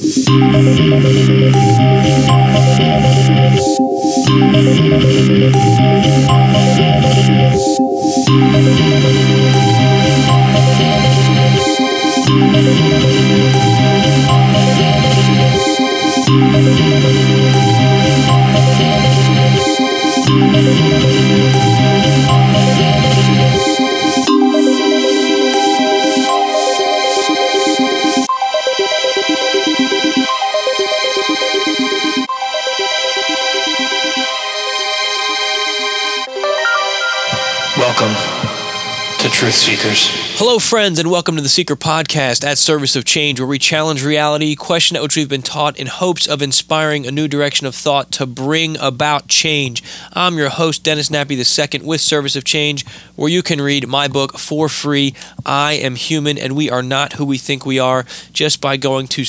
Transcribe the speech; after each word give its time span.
Welcome 0.00 0.38
Truth 39.38 39.54
Seekers. 39.54 40.08
Hello, 40.36 40.58
friends, 40.58 40.98
and 40.98 41.12
welcome 41.12 41.36
to 41.36 41.40
the 41.40 41.46
Seiker 41.46 41.76
Podcast 41.76 42.44
at 42.44 42.58
Service 42.58 42.96
of 42.96 43.04
Change, 43.04 43.38
where 43.38 43.46
we 43.46 43.60
challenge 43.60 44.04
reality, 44.04 44.56
question 44.56 44.96
that 44.96 45.02
which 45.04 45.14
we've 45.14 45.28
been 45.28 45.42
taught 45.42 45.78
in 45.78 45.86
hopes 45.86 46.26
of 46.26 46.42
inspiring 46.42 47.06
a 47.06 47.12
new 47.12 47.28
direction 47.28 47.64
of 47.64 47.76
thought 47.76 48.10
to 48.10 48.26
bring 48.26 48.76
about 48.78 49.28
change. 49.28 49.84
I'm 50.12 50.38
your 50.38 50.48
host, 50.48 50.82
Dennis 50.82 51.08
Nappy 51.08 51.36
II, 51.36 51.86
with 51.86 52.00
Service 52.00 52.34
of 52.34 52.42
Change, 52.42 52.84
where 53.14 53.30
you 53.30 53.44
can 53.44 53.60
read 53.60 53.86
my 53.86 54.08
book 54.08 54.40
for 54.40 54.68
free, 54.68 55.14
I 55.46 55.74
Am 55.74 55.94
Human, 55.94 56.36
and 56.36 56.56
We 56.56 56.68
Are 56.68 56.82
Not 56.82 57.12
Who 57.12 57.24
We 57.24 57.38
Think 57.38 57.64
We 57.64 57.78
Are, 57.78 58.04
just 58.32 58.60
by 58.60 58.76
going 58.76 59.06
to 59.06 59.24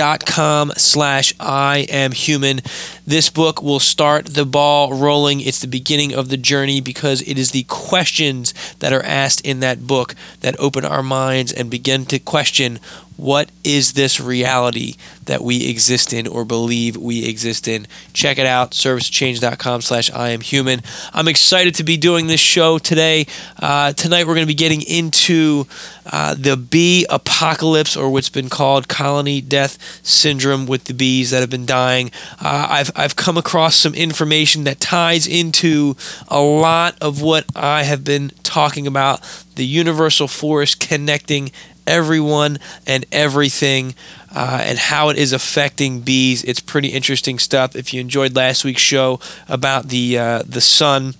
serviceofchange.com 0.00 0.72
slash 0.76 1.34
I 1.38 1.86
Am 1.90 2.12
Human. 2.12 2.60
This 3.06 3.30
book 3.30 3.62
will 3.62 3.80
start 3.80 4.26
the 4.26 4.44
ball 4.44 4.94
rolling. 4.94 5.40
It's 5.40 5.60
the 5.60 5.66
beginning 5.66 6.14
of 6.14 6.28
the 6.28 6.36
journey 6.36 6.80
because 6.80 7.22
it 7.22 7.38
is 7.38 7.50
the 7.50 7.64
questions 7.64 8.54
that 8.78 8.92
are 8.92 9.02
asked 9.02 9.44
in 9.46 9.60
that 9.60 9.86
book 9.86 10.14
that 10.40 10.58
open 10.58 10.84
our 10.84 11.02
minds 11.02 11.52
and 11.52 11.70
begin 11.70 12.06
to 12.06 12.18
question 12.18 12.78
what 13.20 13.50
is 13.62 13.92
this 13.92 14.18
reality 14.18 14.94
that 15.26 15.42
we 15.42 15.68
exist 15.68 16.12
in 16.14 16.26
or 16.26 16.44
believe 16.44 16.96
we 16.96 17.28
exist 17.28 17.68
in? 17.68 17.86
Check 18.14 18.38
it 18.38 18.46
out 18.46 18.70
servicechange.com 18.70 19.82
slash 19.82 20.10
i 20.10 20.30
am 20.30 20.40
human. 20.40 20.80
I'm 21.12 21.28
excited 21.28 21.74
to 21.76 21.84
be 21.84 21.98
doing 21.98 22.28
this 22.28 22.40
show 22.40 22.78
today. 22.78 23.26
Uh, 23.58 23.92
tonight 23.92 24.26
we're 24.26 24.34
going 24.34 24.46
to 24.46 24.52
be 24.52 24.54
getting 24.54 24.80
into 24.82 25.66
uh, 26.10 26.34
the 26.34 26.56
bee 26.56 27.04
apocalypse 27.10 27.94
or 27.94 28.08
what's 28.10 28.30
been 28.30 28.48
called 28.48 28.88
colony 28.88 29.42
death 29.42 30.00
syndrome 30.02 30.66
with 30.66 30.84
the 30.84 30.94
bees 30.94 31.30
that 31.30 31.40
have 31.40 31.50
been 31.50 31.66
dying. 31.66 32.10
Uh, 32.40 32.68
I've, 32.70 32.90
I've 32.96 33.16
come 33.16 33.36
across 33.36 33.76
some 33.76 33.94
information 33.94 34.64
that 34.64 34.80
ties 34.80 35.26
into 35.26 35.94
a 36.28 36.40
lot 36.40 36.96
of 37.00 37.20
what 37.22 37.44
i 37.54 37.82
have 37.82 38.04
been 38.04 38.30
talking 38.42 38.86
about 38.86 39.20
the 39.56 39.66
universal 39.66 40.26
force 40.26 40.74
connecting 40.74 41.50
everyone 41.86 42.58
and 42.86 43.04
everything 43.12 43.94
uh, 44.34 44.62
and 44.62 44.78
how 44.78 45.08
it 45.08 45.18
is 45.18 45.32
affecting 45.32 46.00
bees. 46.00 46.44
It's 46.44 46.60
pretty 46.60 46.88
interesting 46.88 47.38
stuff. 47.38 47.74
If 47.74 47.92
you 47.92 48.00
enjoyed 48.00 48.36
last 48.36 48.64
week's 48.64 48.82
show 48.82 49.20
about 49.48 49.88
the 49.88 50.18
uh, 50.18 50.42
the 50.46 50.60
sun 50.60 51.14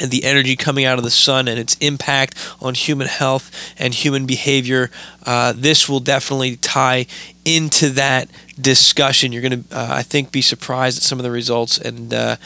and 0.00 0.10
the 0.10 0.24
energy 0.24 0.56
coming 0.56 0.84
out 0.84 0.98
of 0.98 1.04
the 1.04 1.10
sun 1.10 1.48
and 1.48 1.58
its 1.58 1.76
impact 1.80 2.36
on 2.60 2.74
human 2.74 3.08
health 3.08 3.50
and 3.78 3.92
human 3.92 4.26
behavior, 4.26 4.90
uh, 5.26 5.52
this 5.56 5.88
will 5.88 6.00
definitely 6.00 6.56
tie 6.56 7.06
into 7.44 7.90
that 7.90 8.28
discussion. 8.60 9.32
You're 9.32 9.42
going 9.42 9.64
to, 9.64 9.76
uh, 9.76 9.88
I 9.90 10.02
think, 10.02 10.30
be 10.30 10.42
surprised 10.42 10.98
at 10.98 11.02
some 11.02 11.18
of 11.18 11.24
the 11.24 11.30
results, 11.30 11.78
and 11.78 12.14
uh, 12.14 12.36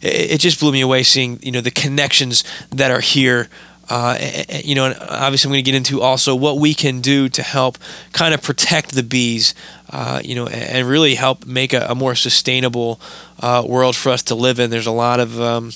it, 0.00 0.32
it 0.32 0.40
just 0.40 0.60
blew 0.60 0.72
me 0.72 0.80
away 0.80 1.02
seeing 1.02 1.38
you 1.42 1.52
know 1.52 1.60
the 1.60 1.70
connections 1.70 2.44
that 2.70 2.90
are 2.90 3.00
here 3.00 3.48
uh, 3.88 4.18
you 4.64 4.74
know, 4.74 4.94
obviously, 5.00 5.48
I'm 5.48 5.52
going 5.52 5.64
to 5.64 5.70
get 5.70 5.76
into 5.76 6.00
also 6.00 6.34
what 6.34 6.58
we 6.58 6.74
can 6.74 7.00
do 7.00 7.28
to 7.28 7.42
help 7.42 7.78
kind 8.12 8.32
of 8.32 8.42
protect 8.42 8.94
the 8.94 9.02
bees, 9.02 9.54
uh, 9.90 10.20
you 10.24 10.34
know, 10.34 10.46
and 10.46 10.88
really 10.88 11.14
help 11.16 11.46
make 11.46 11.72
a, 11.72 11.86
a 11.88 11.94
more 11.94 12.14
sustainable 12.14 13.00
uh, 13.40 13.62
world 13.66 13.96
for 13.96 14.10
us 14.10 14.22
to 14.24 14.34
live 14.34 14.58
in. 14.58 14.70
There's 14.70 14.86
a 14.86 14.92
lot 14.92 15.20
of 15.20 15.40
um, 15.40 15.72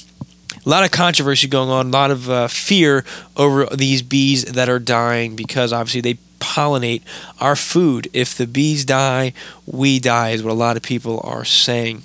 a 0.65 0.69
lot 0.69 0.85
of 0.85 0.91
controversy 0.91 1.49
going 1.49 1.69
on, 1.69 1.87
a 1.87 1.91
lot 1.91 2.11
of 2.11 2.31
uh, 2.31 2.49
fear 2.49 3.05
over 3.37 3.67
these 3.67 4.03
bees 4.03 4.45
that 4.45 4.69
are 4.69 4.79
dying 4.79 5.37
because 5.37 5.73
obviously 5.73 6.01
they 6.01 6.19
pollinate 6.41 7.03
our 7.41 7.57
food. 7.57 8.09
If 8.13 8.37
the 8.37 8.47
bees 8.47 8.85
die, 8.85 9.33
we 9.67 9.99
die, 9.99 10.31
is 10.31 10.43
what 10.43 10.53
a 10.53 10.55
lot 10.55 10.77
of 10.77 10.83
people 10.83 11.21
are 11.25 11.45
saying. 11.45 12.03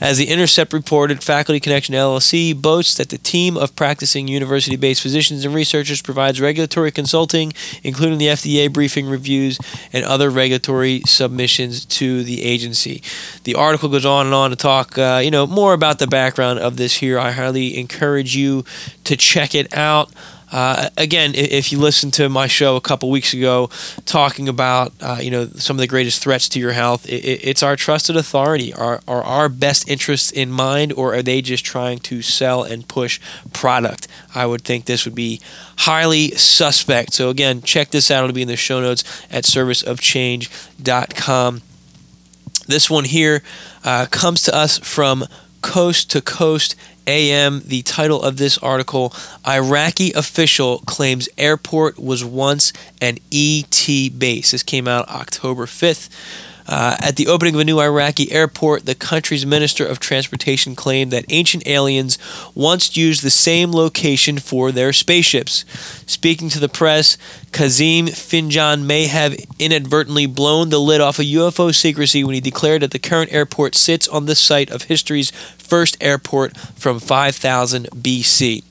As 0.00 0.16
the 0.16 0.28
Intercept 0.28 0.72
reported, 0.72 1.22
Faculty 1.22 1.60
Connection 1.60 1.94
LLC 1.94 2.60
boasts 2.60 2.96
that 2.96 3.10
the 3.10 3.18
team 3.18 3.58
of 3.58 3.76
practicing 3.76 4.28
university 4.28 4.76
based 4.76 5.02
physicians 5.02 5.44
and 5.44 5.54
researchers 5.54 6.00
provides 6.00 6.40
regulatory 6.40 6.90
consulting, 6.90 7.52
including 7.82 8.16
the 8.16 8.28
FDA 8.28 8.72
briefing 8.72 9.06
reviews 9.06 9.58
and 9.92 10.02
other 10.06 10.30
regulatory 10.30 11.02
submissions 11.04 11.84
to 11.84 12.24
the 12.24 12.42
agency. 12.42 13.02
The 13.44 13.54
article 13.54 13.90
goes 13.90 14.06
on 14.06 14.24
and 14.24 14.34
on 14.34 14.50
to 14.50 14.56
talk, 14.56 14.96
uh, 14.96 15.20
you 15.22 15.30
know, 15.30 15.46
more 15.46 15.74
about 15.74 15.98
the 15.98 16.06
background 16.06 16.60
of 16.60 16.78
this 16.78 16.96
here. 16.96 17.18
I 17.18 17.32
highly 17.32 17.78
encourage 17.78 18.34
you 18.34 18.64
to 19.04 19.16
check 19.16 19.54
it 19.54 19.76
out. 19.76 20.10
Uh, 20.50 20.90
again, 20.96 21.32
if 21.34 21.70
you 21.70 21.78
listen 21.78 22.10
to 22.10 22.28
my 22.28 22.48
show 22.48 22.74
a 22.76 22.80
couple 22.80 23.08
weeks 23.08 23.32
ago, 23.32 23.70
talking 24.04 24.48
about 24.48 24.92
uh, 25.00 25.18
you 25.20 25.30
know 25.30 25.46
some 25.46 25.76
of 25.76 25.80
the 25.80 25.86
greatest 25.86 26.20
threats 26.22 26.48
to 26.48 26.58
your 26.58 26.72
health, 26.72 27.08
it, 27.08 27.44
it's 27.44 27.62
our 27.62 27.76
trusted 27.76 28.16
authority. 28.16 28.74
Are 28.74 29.00
are 29.06 29.22
our 29.22 29.48
best 29.48 29.88
interests 29.88 30.32
in 30.32 30.50
mind, 30.50 30.92
or 30.92 31.14
are 31.14 31.22
they 31.22 31.40
just 31.40 31.64
trying 31.64 32.00
to 32.00 32.20
sell 32.22 32.64
and 32.64 32.88
push 32.88 33.20
product? 33.52 34.08
I 34.34 34.46
would 34.46 34.62
think 34.62 34.86
this 34.86 35.04
would 35.04 35.14
be 35.14 35.40
highly 35.78 36.32
suspect. 36.32 37.14
So 37.14 37.30
again, 37.30 37.62
check 37.62 37.90
this 37.90 38.10
out. 38.10 38.24
It'll 38.24 38.34
be 38.34 38.42
in 38.42 38.48
the 38.48 38.56
show 38.56 38.80
notes 38.80 39.04
at 39.30 39.44
serviceofchange.com. 39.44 41.62
This 42.66 42.90
one 42.90 43.04
here 43.04 43.42
uh, 43.84 44.06
comes 44.10 44.42
to 44.44 44.54
us 44.54 44.78
from 44.78 45.24
Coast 45.62 46.10
to 46.12 46.20
Coast 46.20 46.76
AM, 47.10 47.62
the 47.66 47.82
title 47.82 48.22
of 48.22 48.36
this 48.36 48.56
article 48.58 49.12
Iraqi 49.46 50.12
official 50.12 50.78
claims 50.86 51.28
airport 51.36 51.98
was 51.98 52.24
once 52.24 52.72
an 53.00 53.18
ET 53.32 53.86
base. 54.16 54.52
This 54.52 54.62
came 54.62 54.86
out 54.86 55.08
October 55.08 55.66
5th. 55.66 56.08
Uh, 56.70 56.96
at 57.00 57.16
the 57.16 57.26
opening 57.26 57.54
of 57.54 57.60
a 57.60 57.64
new 57.64 57.80
Iraqi 57.80 58.30
airport, 58.30 58.86
the 58.86 58.94
country's 58.94 59.44
Minister 59.44 59.84
of 59.84 59.98
Transportation 59.98 60.76
claimed 60.76 61.10
that 61.10 61.24
ancient 61.28 61.66
aliens 61.66 62.16
once 62.54 62.96
used 62.96 63.24
the 63.24 63.30
same 63.30 63.72
location 63.72 64.38
for 64.38 64.70
their 64.70 64.92
spaceships. 64.92 65.64
Speaking 66.06 66.48
to 66.50 66.60
the 66.60 66.68
press, 66.68 67.18
Kazim 67.50 68.06
Finjan 68.06 68.86
may 68.86 69.08
have 69.08 69.34
inadvertently 69.58 70.26
blown 70.26 70.70
the 70.70 70.78
lid 70.78 71.00
off 71.00 71.18
of 71.18 71.24
UFO 71.24 71.74
secrecy 71.74 72.22
when 72.22 72.34
he 72.36 72.40
declared 72.40 72.82
that 72.82 72.92
the 72.92 73.00
current 73.00 73.32
airport 73.32 73.74
sits 73.74 74.06
on 74.06 74.26
the 74.26 74.36
site 74.36 74.70
of 74.70 74.82
history's 74.82 75.32
first 75.58 75.96
airport 76.00 76.56
from 76.56 77.00
5000 77.00 77.88
BC. 77.96 78.62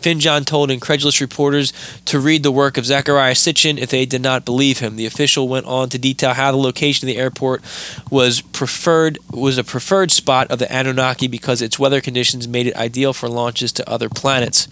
Finjan 0.00 0.44
told 0.44 0.70
incredulous 0.70 1.20
reporters 1.20 1.72
to 2.06 2.18
read 2.18 2.42
the 2.42 2.50
work 2.50 2.76
of 2.76 2.84
Zecharia 2.84 3.34
Sitchin 3.36 3.78
if 3.78 3.90
they 3.90 4.06
did 4.06 4.22
not 4.22 4.44
believe 4.44 4.78
him. 4.78 4.96
The 4.96 5.06
official 5.06 5.48
went 5.48 5.66
on 5.66 5.88
to 5.90 5.98
detail 5.98 6.34
how 6.34 6.50
the 6.50 6.58
location 6.58 7.08
of 7.08 7.14
the 7.14 7.20
airport 7.20 7.62
was 8.10 8.40
preferred 8.40 9.18
was 9.30 9.58
a 9.58 9.64
preferred 9.64 10.10
spot 10.10 10.50
of 10.50 10.58
the 10.58 10.72
Anunnaki 10.72 11.28
because 11.28 11.60
its 11.60 11.78
weather 11.78 12.00
conditions 12.00 12.48
made 12.48 12.66
it 12.66 12.76
ideal 12.76 13.12
for 13.12 13.28
launches 13.28 13.72
to 13.72 13.88
other 13.88 14.08
planets. 14.08 14.68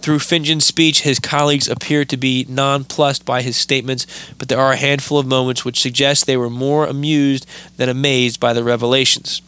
Through 0.00 0.20
Finjan's 0.20 0.64
speech, 0.64 1.02
his 1.02 1.18
colleagues 1.18 1.68
appeared 1.68 2.08
to 2.08 2.16
be 2.16 2.46
nonplussed 2.48 3.26
by 3.26 3.42
his 3.42 3.58
statements, 3.58 4.06
but 4.38 4.48
there 4.48 4.58
are 4.58 4.72
a 4.72 4.76
handful 4.76 5.18
of 5.18 5.26
moments 5.26 5.62
which 5.62 5.80
suggest 5.80 6.24
they 6.24 6.38
were 6.38 6.48
more 6.48 6.86
amused 6.86 7.46
than 7.76 7.90
amazed 7.90 8.40
by 8.40 8.54
the 8.54 8.64
revelations. 8.64 9.42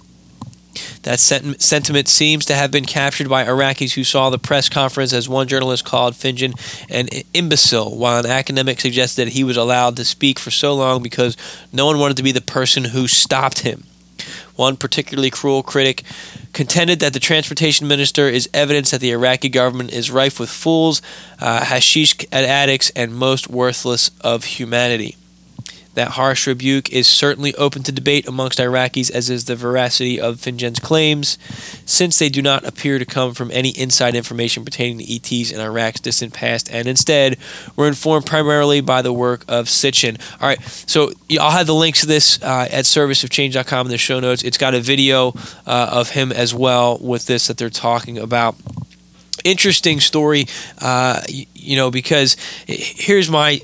That 1.02 1.20
sentiment 1.20 2.08
seems 2.08 2.44
to 2.46 2.54
have 2.54 2.70
been 2.70 2.84
captured 2.84 3.28
by 3.28 3.44
Iraqis 3.44 3.92
who 3.92 4.04
saw 4.04 4.30
the 4.30 4.38
press 4.38 4.68
conference, 4.68 5.12
as 5.12 5.28
one 5.28 5.48
journalist 5.48 5.84
called 5.84 6.14
Finjan 6.14 6.54
an 6.88 7.08
imbecile, 7.34 7.96
while 7.96 8.20
an 8.20 8.30
academic 8.30 8.80
suggested 8.80 9.26
that 9.26 9.32
he 9.32 9.44
was 9.44 9.56
allowed 9.56 9.96
to 9.96 10.04
speak 10.04 10.38
for 10.38 10.50
so 10.50 10.74
long 10.74 11.02
because 11.02 11.36
no 11.72 11.86
one 11.86 11.98
wanted 11.98 12.16
to 12.16 12.22
be 12.22 12.32
the 12.32 12.40
person 12.40 12.84
who 12.84 13.06
stopped 13.08 13.60
him. 13.60 13.84
One 14.56 14.76
particularly 14.76 15.30
cruel 15.30 15.62
critic 15.62 16.02
contended 16.52 17.00
that 17.00 17.12
the 17.12 17.20
transportation 17.20 17.88
minister 17.88 18.28
is 18.28 18.48
evidence 18.52 18.90
that 18.90 19.00
the 19.00 19.10
Iraqi 19.10 19.48
government 19.48 19.92
is 19.92 20.10
rife 20.10 20.38
with 20.38 20.50
fools, 20.50 21.02
uh, 21.40 21.64
hashish 21.64 22.14
addicts, 22.30 22.90
and 22.90 23.14
most 23.14 23.48
worthless 23.48 24.10
of 24.20 24.44
humanity. 24.44 25.16
That 25.94 26.12
harsh 26.12 26.46
rebuke 26.46 26.90
is 26.90 27.06
certainly 27.06 27.54
open 27.56 27.82
to 27.82 27.92
debate 27.92 28.26
amongst 28.26 28.58
Iraqis, 28.58 29.10
as 29.10 29.28
is 29.28 29.44
the 29.44 29.56
veracity 29.56 30.20
of 30.20 30.36
Finjan's 30.36 30.78
claims, 30.78 31.38
since 31.84 32.18
they 32.18 32.28
do 32.28 32.40
not 32.40 32.64
appear 32.64 32.98
to 32.98 33.04
come 33.04 33.34
from 33.34 33.50
any 33.50 33.70
inside 33.70 34.14
information 34.14 34.64
pertaining 34.64 34.98
to 34.98 35.14
ETs 35.14 35.50
in 35.50 35.60
Iraq's 35.60 36.00
distant 36.00 36.32
past, 36.32 36.70
and 36.72 36.88
instead 36.88 37.36
were 37.76 37.88
informed 37.88 38.26
primarily 38.26 38.80
by 38.80 39.02
the 39.02 39.12
work 39.12 39.44
of 39.48 39.66
Sitchin. 39.66 40.20
All 40.40 40.48
right, 40.48 40.62
so 40.62 41.12
I'll 41.38 41.50
have 41.50 41.66
the 41.66 41.74
links 41.74 42.00
to 42.00 42.06
this 42.06 42.42
uh, 42.42 42.68
at 42.70 42.84
serviceofchange.com 42.84 43.86
in 43.86 43.90
the 43.90 43.98
show 43.98 44.20
notes. 44.20 44.42
It's 44.42 44.58
got 44.58 44.74
a 44.74 44.80
video 44.80 45.34
uh, 45.66 45.90
of 45.92 46.10
him 46.10 46.32
as 46.32 46.54
well 46.54 46.98
with 46.98 47.26
this 47.26 47.48
that 47.48 47.58
they're 47.58 47.70
talking 47.70 48.18
about 48.18 48.56
interesting 49.44 50.00
story, 50.00 50.46
uh, 50.78 51.20
you 51.28 51.76
know, 51.76 51.90
because 51.90 52.36
here's 52.66 53.30
my 53.30 53.60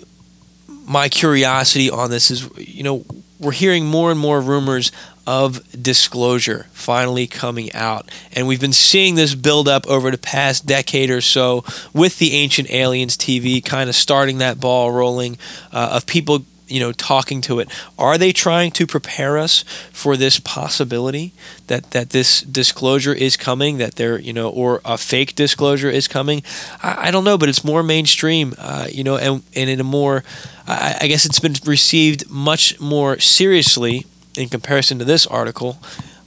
my 0.88 1.08
curiosity 1.08 1.90
on 1.90 2.10
this 2.10 2.30
is, 2.30 2.48
you 2.56 2.82
know, 2.82 3.04
we're 3.38 3.52
hearing 3.52 3.86
more 3.86 4.10
and 4.10 4.18
more 4.18 4.40
rumors 4.40 4.90
of 5.26 5.60
disclosure 5.80 6.66
finally 6.72 7.26
coming 7.26 7.70
out. 7.74 8.10
And 8.32 8.48
we've 8.48 8.60
been 8.60 8.72
seeing 8.72 9.14
this 9.14 9.34
build 9.34 9.68
up 9.68 9.86
over 9.86 10.10
the 10.10 10.18
past 10.18 10.64
decade 10.64 11.10
or 11.10 11.20
so 11.20 11.64
with 11.92 12.18
the 12.18 12.32
Ancient 12.32 12.70
Aliens 12.70 13.16
TV 13.16 13.62
kind 13.62 13.90
of 13.90 13.94
starting 13.94 14.38
that 14.38 14.58
ball 14.58 14.90
rolling 14.90 15.36
uh, 15.70 15.90
of 15.92 16.06
people 16.06 16.44
you 16.68 16.80
know 16.80 16.92
talking 16.92 17.40
to 17.42 17.60
it. 17.60 17.68
Are 17.98 18.18
they 18.18 18.32
trying 18.32 18.70
to 18.72 18.86
prepare 18.86 19.38
us 19.38 19.64
for 19.92 20.16
this 20.16 20.38
possibility 20.40 21.32
that 21.66 21.90
that 21.92 22.10
this 22.10 22.42
disclosure 22.42 23.12
is 23.12 23.36
coming 23.36 23.78
that 23.78 23.96
there 23.96 24.18
you 24.18 24.32
know 24.32 24.48
or 24.48 24.80
a 24.84 24.98
fake 24.98 25.34
disclosure 25.34 25.90
is 25.90 26.08
coming? 26.08 26.42
I, 26.82 27.08
I 27.08 27.10
don't 27.10 27.24
know 27.24 27.38
but 27.38 27.48
it's 27.48 27.64
more 27.64 27.82
mainstream 27.82 28.54
uh, 28.58 28.88
you 28.90 29.04
know 29.04 29.16
and, 29.16 29.42
and 29.54 29.70
in 29.70 29.80
a 29.80 29.84
more 29.84 30.24
I, 30.66 30.96
I 31.02 31.06
guess 31.08 31.24
it's 31.24 31.40
been 31.40 31.54
received 31.64 32.30
much 32.30 32.78
more 32.80 33.18
seriously 33.18 34.06
in 34.36 34.48
comparison 34.48 34.98
to 34.98 35.04
this 35.04 35.26
article 35.26 35.78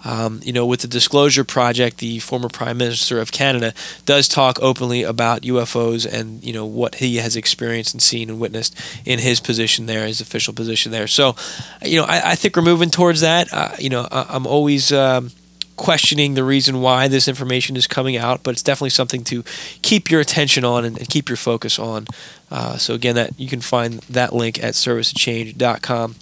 um, 0.04 0.40
you 0.44 0.54
know, 0.54 0.66
with 0.66 0.82
the 0.82 0.88
Disclosure 0.88 1.44
Project, 1.44 1.98
the 1.98 2.20
former 2.20 2.50
Prime 2.50 2.78
Minister 2.78 3.20
of 3.20 3.32
Canada 3.32 3.74
does 4.06 4.28
talk 4.28 4.60
openly 4.62 5.04
about 5.04 5.42
UFOs 5.42 6.12
and 6.12 6.44
you 6.44 6.54
know 6.54 6.66
what 6.66 6.96
he 6.96 7.18
has 7.18 7.36
experienced 7.36 7.94
and 7.94 8.02
seen 8.02 8.30
and 8.30 8.40
witnessed 8.40 8.76
in 9.06 9.20
his 9.20 9.40
position 9.40 9.86
there, 9.86 10.08
his 10.08 10.22
official 10.22 10.54
position 10.54 10.92
there. 10.92 11.08
So, 11.08 11.36
you 11.84 12.00
know, 12.00 12.06
I, 12.06 12.32
I 12.32 12.36
think 12.36 12.56
we're 12.56 12.64
moving 12.64 12.90
towards 12.90 13.22
that. 13.22 13.54
Uh, 13.54 13.76
you 13.80 13.90
know, 13.90 14.08
I, 14.12 14.36
am 14.36 14.48
always. 14.48 14.92
Um, 14.92 15.32
questioning 15.78 16.36
the 16.36 16.44
reason 16.44 16.80
why 16.80 17.08
this 17.08 17.28
information 17.28 17.76
is 17.76 17.88
coming 17.88 18.16
out, 18.16 18.44
but 18.44 18.52
it's 18.52 18.62
definitely 18.62 18.92
something 18.92 19.24
to 19.24 19.44
keep 19.82 20.12
your 20.12 20.22
attention 20.22 20.64
on 20.64 20.86
and, 20.86 20.96
and 21.00 21.10
keep 21.10 21.28
your 21.28 21.38
focus 21.38 21.80
on. 21.80 22.06
Uh, 22.52 22.78
so 22.78 22.94
again, 22.94 23.16
that 23.16 23.40
you 23.40 23.50
can 23.50 23.62
find 23.62 23.94
that 24.02 24.32
link 24.32 24.64
at 24.64 24.76
servicechange.com. 24.76 26.16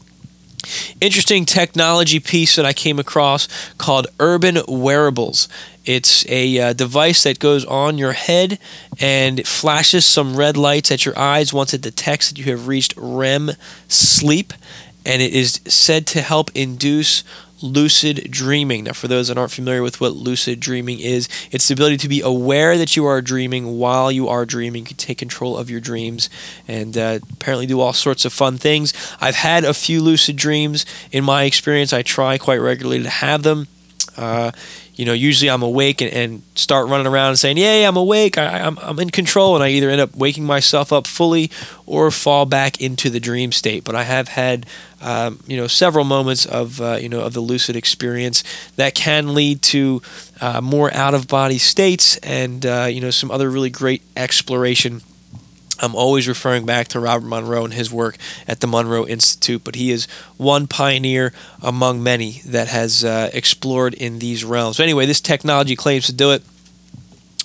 Interesting 1.02 1.46
technology 1.46 2.20
piece 2.20 2.56
that 2.56 2.66
I 2.66 2.74
came 2.74 3.00
across 3.00 3.48
called 3.78 4.08
Urban 4.20 4.60
Wearables. 4.68 5.48
It's 5.86 6.28
a 6.30 6.60
uh, 6.60 6.74
device 6.74 7.24
that 7.24 7.40
goes 7.40 7.66
on 7.66 7.98
your 7.98 8.12
head 8.12 8.60
and 9.00 9.45
flashes 9.48 10.06
some 10.06 10.36
red 10.36 10.57
lights 10.57 10.92
at 10.92 11.06
your 11.06 11.18
eyes 11.18 11.54
once 11.54 11.74
it 11.74 11.81
detects 11.81 12.30
that 12.30 12.38
you 12.38 12.45
have 12.45 12.68
reached 12.68 12.94
REM 12.98 13.52
sleep. 13.88 14.54
And 15.06 15.22
it 15.22 15.33
is 15.33 15.62
said 15.66 16.06
to 16.07 16.22
help 16.22 16.52
induce 16.54 17.24
lucid 17.61 18.30
dreaming. 18.31 18.85
Now, 18.85 18.94
for 18.94 19.07
those 19.07 19.28
that 19.28 19.37
aren't 19.37 19.51
familiar 19.51 19.81
with 19.81 20.01
what 20.01 20.13
lucid 20.13 20.59
dreaming 20.59 20.99
is, 20.99 21.28
it's 21.51 21.68
the 21.68 21.73
ability 21.73 21.97
to 21.97 22.09
be 22.09 22.21
aware 22.21 22.78
that 22.78 22.95
you 22.95 23.06
are 23.06 23.21
dreaming 23.21 23.78
while 23.78 24.11
you 24.11 24.28
are 24.28 24.45
dreaming. 24.45 24.83
You 24.83 24.87
can 24.87 24.97
take 24.97 25.18
control 25.18 25.57
of 25.57 25.69
your 25.69 25.80
dreams 25.80 26.30
and 26.68 26.97
uh, 26.97 27.19
apparently 27.31 27.66
do 27.66 27.80
all 27.80 27.94
sorts 27.94 28.25
of 28.25 28.33
fun 28.33 28.57
things. 28.57 28.94
I've 29.19 29.35
had 29.35 29.63
a 29.63 29.73
few 29.73 30.01
lucid 30.01 30.35
dreams 30.35 30.85
in 31.11 31.23
my 31.23 31.44
experience. 31.44 31.94
I 31.94 32.01
try 32.01 32.37
quite 32.37 32.57
regularly 32.57 33.04
to 33.04 33.09
have 33.09 33.44
them. 33.44 33.68
Uh, 34.18 34.51
you 34.95 35.06
know, 35.06 35.13
usually 35.13 35.49
I'm 35.49 35.61
awake 35.61 36.01
and, 36.01 36.11
and, 36.11 36.42
start 36.56 36.89
running 36.89 37.07
around 37.07 37.30
and 37.30 37.39
saying, 37.39 37.57
"Yay, 37.57 37.85
I'm 37.85 37.95
awake! 37.95 38.37
I, 38.37 38.59
am 38.59 38.78
I'm, 38.80 38.89
I'm 38.89 38.99
in 38.99 39.09
control," 39.11 39.56
and 39.56 39.63
I 39.63 39.69
either 39.69 39.89
end 39.89 40.01
up 40.01 40.13
waking 40.13 40.44
myself 40.44 40.92
up 40.92 41.07
fully 41.07 41.49
or 41.85 42.11
fall 42.11 42.45
back 42.45 42.81
into 42.81 43.09
the 43.09 43.19
dream 43.21 43.54
state. 43.54 43.85
But 43.85 43.95
I 43.95 44.04
have 44.04 44.28
had, 44.28 44.66
um, 45.01 45.39
you 45.47 45.56
know, 45.56 45.68
several 45.68 46.04
moments 46.04 46.45
of 46.45 46.81
uh, 46.81 46.97
you 46.99 47.07
know 47.07 47.21
of 47.21 47.33
the 47.33 47.39
lucid 47.39 47.78
experience 47.78 48.44
that 48.75 48.94
can 48.94 49.33
lead 49.33 49.61
to 49.61 50.01
uh, 50.42 50.59
more 50.59 50.94
out 50.94 51.13
of 51.13 51.30
body 51.30 51.59
states 51.59 52.18
and 52.18 52.66
uh, 52.66 52.87
you 52.92 52.99
know 52.99 53.11
some 53.11 53.31
other 53.31 53.49
really 53.49 53.69
great 53.69 54.01
exploration 54.18 55.01
I'm 55.81 55.95
always 55.95 56.28
referring 56.28 56.66
back 56.66 56.88
to 56.90 57.00
Robert 57.00 57.28
Monroe 57.28 57.66
and 57.66 57.74
his 57.74 57.92
work 57.92 58.18
at 58.48 58.59
the 58.59 58.68
Monroe 58.68 59.06
Institute, 59.07 59.64
but 59.64 59.76
he 59.76 59.92
is 59.92 60.06
one 60.38 60.68
pioneer 60.68 61.33
among 61.62 62.04
many 62.04 62.42
that 62.45 62.68
has 62.68 63.04
uh, 63.04 63.30
explored 63.33 63.94
in 63.94 64.19
these 64.19 64.44
realms. 64.44 64.78
So 64.78 64.83
anyway, 64.83 65.06
this 65.06 65.21
technology 65.21 65.76
claims 65.76 66.06
to 66.07 66.14
do 66.14 66.31
it. 66.31 66.44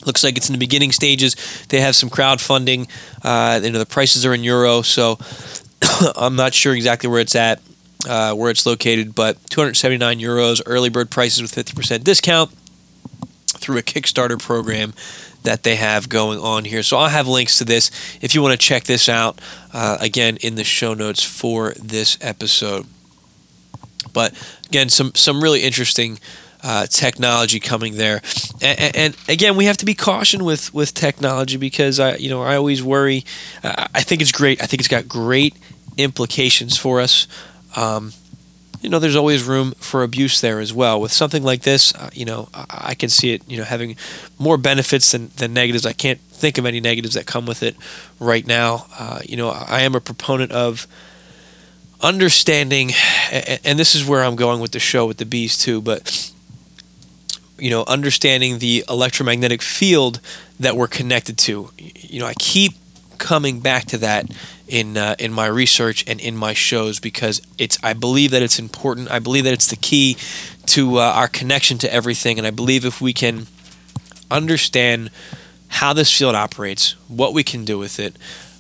Looks 0.05 0.23
like 0.23 0.37
it's 0.37 0.49
in 0.49 0.53
the 0.53 0.59
beginning 0.59 0.93
stages. 0.93 1.35
They 1.69 1.81
have 1.81 1.97
some 1.97 2.11
crowdfunding. 2.11 2.89
Uh, 3.23 3.61
you 3.63 3.71
know, 3.71 3.79
the 3.79 3.87
prices 3.87 4.27
are 4.27 4.35
in 4.35 4.45
euro, 4.45 4.83
so 4.83 5.19
I'm 6.17 6.37
not 6.37 6.53
sure 6.53 6.75
exactly 6.75 7.09
where 7.09 7.21
it's 7.21 7.35
at. 7.35 7.61
uh, 8.09 8.35
where 8.35 8.51
it's 8.51 8.67
located, 8.67 9.15
but 9.15 9.39
279 9.51 10.19
euros, 10.19 10.61
early 10.67 10.91
bird 10.91 11.11
prices 11.11 11.43
with 11.43 11.55
50% 11.55 12.05
discount 12.05 12.51
through 13.47 13.79
a 13.79 13.83
Kickstarter 13.83 14.39
program 14.39 14.93
that 15.45 15.63
they 15.63 15.77
have 15.77 16.09
going 16.09 16.41
on 16.41 16.65
here. 16.65 16.83
So 16.83 16.97
I'll 16.97 17.09
have 17.09 17.29
links 17.29 17.59
to 17.59 17.65
this 17.65 17.91
if 18.21 18.35
you 18.35 18.43
want 18.43 18.53
to 18.53 18.67
check 18.67 18.85
this 18.85 19.09
out 19.09 19.41
uh, 19.73 19.99
again 20.01 20.37
in 20.39 20.57
the 20.57 20.65
show 20.65 20.95
notes 20.95 21.23
for 21.23 21.73
this 21.75 22.19
episode. 22.21 22.87
But 24.13 24.35
again, 24.67 24.89
some 24.89 25.15
some 25.15 25.43
really 25.43 25.63
interesting 25.63 26.19
uh, 26.63 26.87
technology 26.87 27.61
coming 27.61 27.97
there, 27.97 28.23
and, 28.63 28.97
and, 28.97 29.17
again, 29.29 29.55
we 29.55 29.67
have 29.67 29.77
to 29.79 29.85
be 29.85 29.95
caution 29.95 30.45
with 30.45 30.73
with 30.73 30.95
technology 30.95 31.59
because 31.59 32.01
I 32.01 32.17
you 32.17 32.31
know 32.31 32.43
I 32.43 32.57
always 32.57 32.83
worry. 32.83 33.25
Uh, 33.63 33.87
I 33.95 34.03
think 34.03 34.23
it's 34.23 34.33
great. 34.33 34.63
I 34.63 34.67
think 34.67 34.81
it's 34.81 34.89
got 34.89 35.09
great 35.09 35.55
implications 35.97 36.77
for 36.77 37.01
us. 37.01 37.27
Um, 37.77 38.13
you 38.85 38.91
know, 38.91 38.99
there's 38.99 39.17
always 39.17 39.43
room 39.43 39.73
for 39.79 40.03
abuse 40.03 40.43
there 40.43 40.61
as 40.61 40.71
well. 40.71 41.01
With 41.01 41.11
something 41.11 41.43
like 41.43 41.63
this, 41.63 41.95
uh, 41.95 42.11
you 42.13 42.27
know, 42.27 42.51
I, 42.53 42.89
I, 42.89 42.95
can 42.95 43.09
see 43.09 43.33
it, 43.33 43.43
you 43.49 43.57
know, 43.57 43.65
having 43.65 43.97
more 44.39 44.59
benefits 44.59 45.13
than, 45.13 45.31
than 45.37 45.55
negatives. 45.55 45.87
I 45.87 45.95
can't 45.95 46.21
think 46.21 46.59
of 46.59 46.67
any 46.67 46.81
negatives 46.81 47.15
that 47.15 47.25
come 47.25 47.47
with 47.47 47.63
it 47.63 47.77
right 48.21 48.47
now. 48.47 48.85
Uh, 48.99 49.21
you 49.25 49.39
know, 49.39 49.49
I 49.49 49.81
am 49.81 49.95
a 49.95 50.01
proponent 50.01 50.53
of 50.53 50.87
understanding, 52.03 52.91
and, 53.33 53.59
and 53.65 53.79
this 53.79 53.95
is 53.95 54.07
where 54.07 54.23
I'm 54.23 54.37
going 54.37 54.61
with 54.61 54.73
the 54.73 54.81
show 54.81 55.07
with 55.07 55.17
the 55.17 55.25
bees 55.25 55.57
too, 55.57 55.81
but 55.81 56.31
you 57.59 57.71
know, 57.71 57.85
understanding 57.87 58.59
the 58.59 58.85
electromagnetic 58.91 59.63
field 59.63 60.21
that 60.61 60.77
we're 60.77 60.89
connected 60.89 61.39
to. 61.39 61.71
You 61.79 62.21
know, 62.21 62.27
I 62.27 62.35
keep 62.35 62.75
coming 63.19 63.61
back 63.61 63.85
to 63.87 63.99
that 63.99 64.27
in 64.67 64.97
uh, 64.97 65.17
in 65.19 65.33
my 65.33 65.47
research 65.47 66.05
and 66.07 66.21
in 66.21 66.37
my 66.37 66.53
shows 66.53 67.01
because 67.01 67.41
it's 67.59 67.79
I 67.83 67.93
believe 67.93 68.31
that 68.31 68.43
it's 68.43 68.59
important. 68.59 69.11
I 69.11 69.19
believe 69.19 69.45
that 69.45 69.53
it's 69.53 69.69
the 69.69 69.77
key 69.77 70.17
to 70.67 70.99
uh, 70.99 71.03
our 71.03 71.29
connection 71.29 71.79
to 71.79 71.93
everything, 71.93 72.39
and 72.39 72.47
I 72.47 72.51
believe 72.51 72.85
if 72.85 73.01
we 73.01 73.13
can 73.13 73.47
understand 74.31 75.11
how 75.69 75.93
this 75.93 76.17
field 76.17 76.35
operates, 76.35 76.93
what 77.09 77.33
we 77.35 77.43
can 77.43 77.65
do 77.65 77.79
with 77.79 77.99
it, 77.99 78.17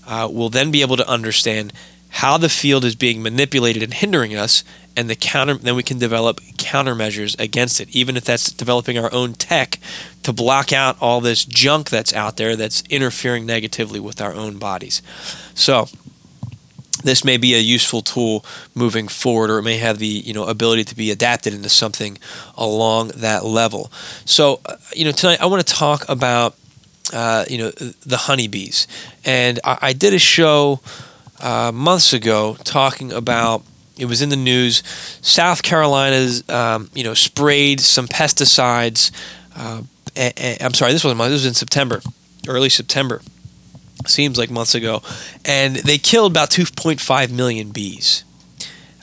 uh, 0.06 0.28
we'll 0.30 0.50
then 0.50 0.70
be 0.70 0.82
able 0.82 0.96
to 0.96 1.08
understand 1.08 1.72
how 2.08 2.38
the 2.38 2.48
field 2.48 2.84
is 2.84 2.94
being 2.94 3.22
manipulated 3.22 3.82
and 3.82 3.94
hindering 3.94 4.36
us, 4.36 4.62
and 4.96 5.10
the 5.10 5.16
counter 5.16 5.54
then 5.54 5.76
we 5.76 5.82
can 5.82 5.98
develop 5.98 6.40
countermeasures 6.56 7.38
against 7.38 7.80
it 7.80 7.88
even 7.94 8.16
if 8.16 8.24
that's 8.24 8.52
developing 8.52 8.98
our 8.98 9.12
own 9.12 9.32
tech 9.32 9.78
to 10.22 10.32
block 10.32 10.72
out 10.72 10.96
all 11.00 11.20
this 11.20 11.44
junk 11.44 11.90
that's 11.90 12.12
out 12.12 12.36
there 12.36 12.56
that's 12.56 12.82
interfering 12.90 13.46
negatively 13.46 14.00
with 14.00 14.20
our 14.20 14.32
own 14.32 14.58
bodies. 14.58 15.02
So 15.54 15.88
this 17.02 17.24
may 17.24 17.36
be 17.36 17.54
a 17.54 17.58
useful 17.58 18.00
tool 18.00 18.44
moving 18.74 19.08
forward 19.08 19.50
or 19.50 19.58
it 19.58 19.62
may 19.62 19.76
have 19.76 19.98
the 19.98 20.06
you 20.06 20.32
know 20.32 20.44
ability 20.44 20.84
to 20.84 20.96
be 20.96 21.10
adapted 21.10 21.52
into 21.52 21.68
something 21.68 22.18
along 22.56 23.08
that 23.16 23.44
level. 23.44 23.92
So 24.24 24.60
uh, 24.66 24.76
you 24.94 25.04
know 25.04 25.12
tonight 25.12 25.40
i 25.40 25.46
want 25.46 25.66
to 25.66 25.74
talk 25.74 26.08
about 26.08 26.56
uh, 27.12 27.44
you 27.48 27.58
know 27.58 27.70
the 27.70 28.16
honeybees. 28.16 28.88
And 29.24 29.60
I, 29.64 29.78
I 29.82 29.92
did 29.92 30.14
a 30.14 30.18
show 30.18 30.80
uh, 31.40 31.70
months 31.72 32.12
ago 32.12 32.56
talking 32.64 33.12
about 33.12 33.62
it 33.98 34.06
was 34.06 34.22
in 34.22 34.28
the 34.28 34.36
news. 34.36 34.82
South 35.22 35.62
Carolina's, 35.62 36.48
um, 36.48 36.90
you 36.94 37.04
know, 37.04 37.14
sprayed 37.14 37.80
some 37.80 38.08
pesticides. 38.08 39.10
Uh, 39.56 39.82
I'm 40.16 40.74
sorry, 40.74 40.92
this 40.92 41.04
wasn't. 41.04 41.20
this 41.20 41.30
was 41.30 41.46
in 41.46 41.54
September, 41.54 42.00
early 42.48 42.68
September. 42.68 43.20
Seems 44.06 44.36
like 44.36 44.50
months 44.50 44.74
ago, 44.74 45.02
and 45.44 45.76
they 45.76 45.96
killed 45.96 46.32
about 46.32 46.50
2.5 46.50 47.30
million 47.30 47.70
bees. 47.70 48.24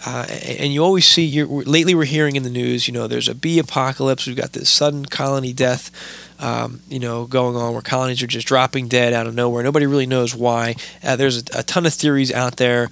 Uh, 0.05 0.25
and 0.59 0.73
you 0.73 0.83
always 0.83 1.07
see, 1.07 1.23
you're, 1.23 1.47
lately 1.47 1.93
we're 1.93 2.05
hearing 2.05 2.35
in 2.35 2.43
the 2.43 2.49
news, 2.49 2.87
you 2.87 2.93
know, 2.93 3.07
there's 3.07 3.27
a 3.27 3.35
bee 3.35 3.59
apocalypse. 3.59 4.25
We've 4.25 4.35
got 4.35 4.53
this 4.53 4.69
sudden 4.69 5.05
colony 5.05 5.53
death, 5.53 5.91
um, 6.39 6.81
you 6.89 6.99
know, 6.99 7.25
going 7.25 7.55
on 7.55 7.73
where 7.73 7.83
colonies 7.83 8.23
are 8.23 8.27
just 8.27 8.47
dropping 8.47 8.87
dead 8.87 9.13
out 9.13 9.27
of 9.27 9.35
nowhere. 9.35 9.63
Nobody 9.63 9.85
really 9.85 10.07
knows 10.07 10.33
why. 10.33 10.75
Uh, 11.03 11.15
there's 11.15 11.37
a, 11.37 11.59
a, 11.59 11.63
ton 11.63 11.85
of 11.85 11.93
theories 11.93 12.31
out 12.31 12.57
there 12.57 12.89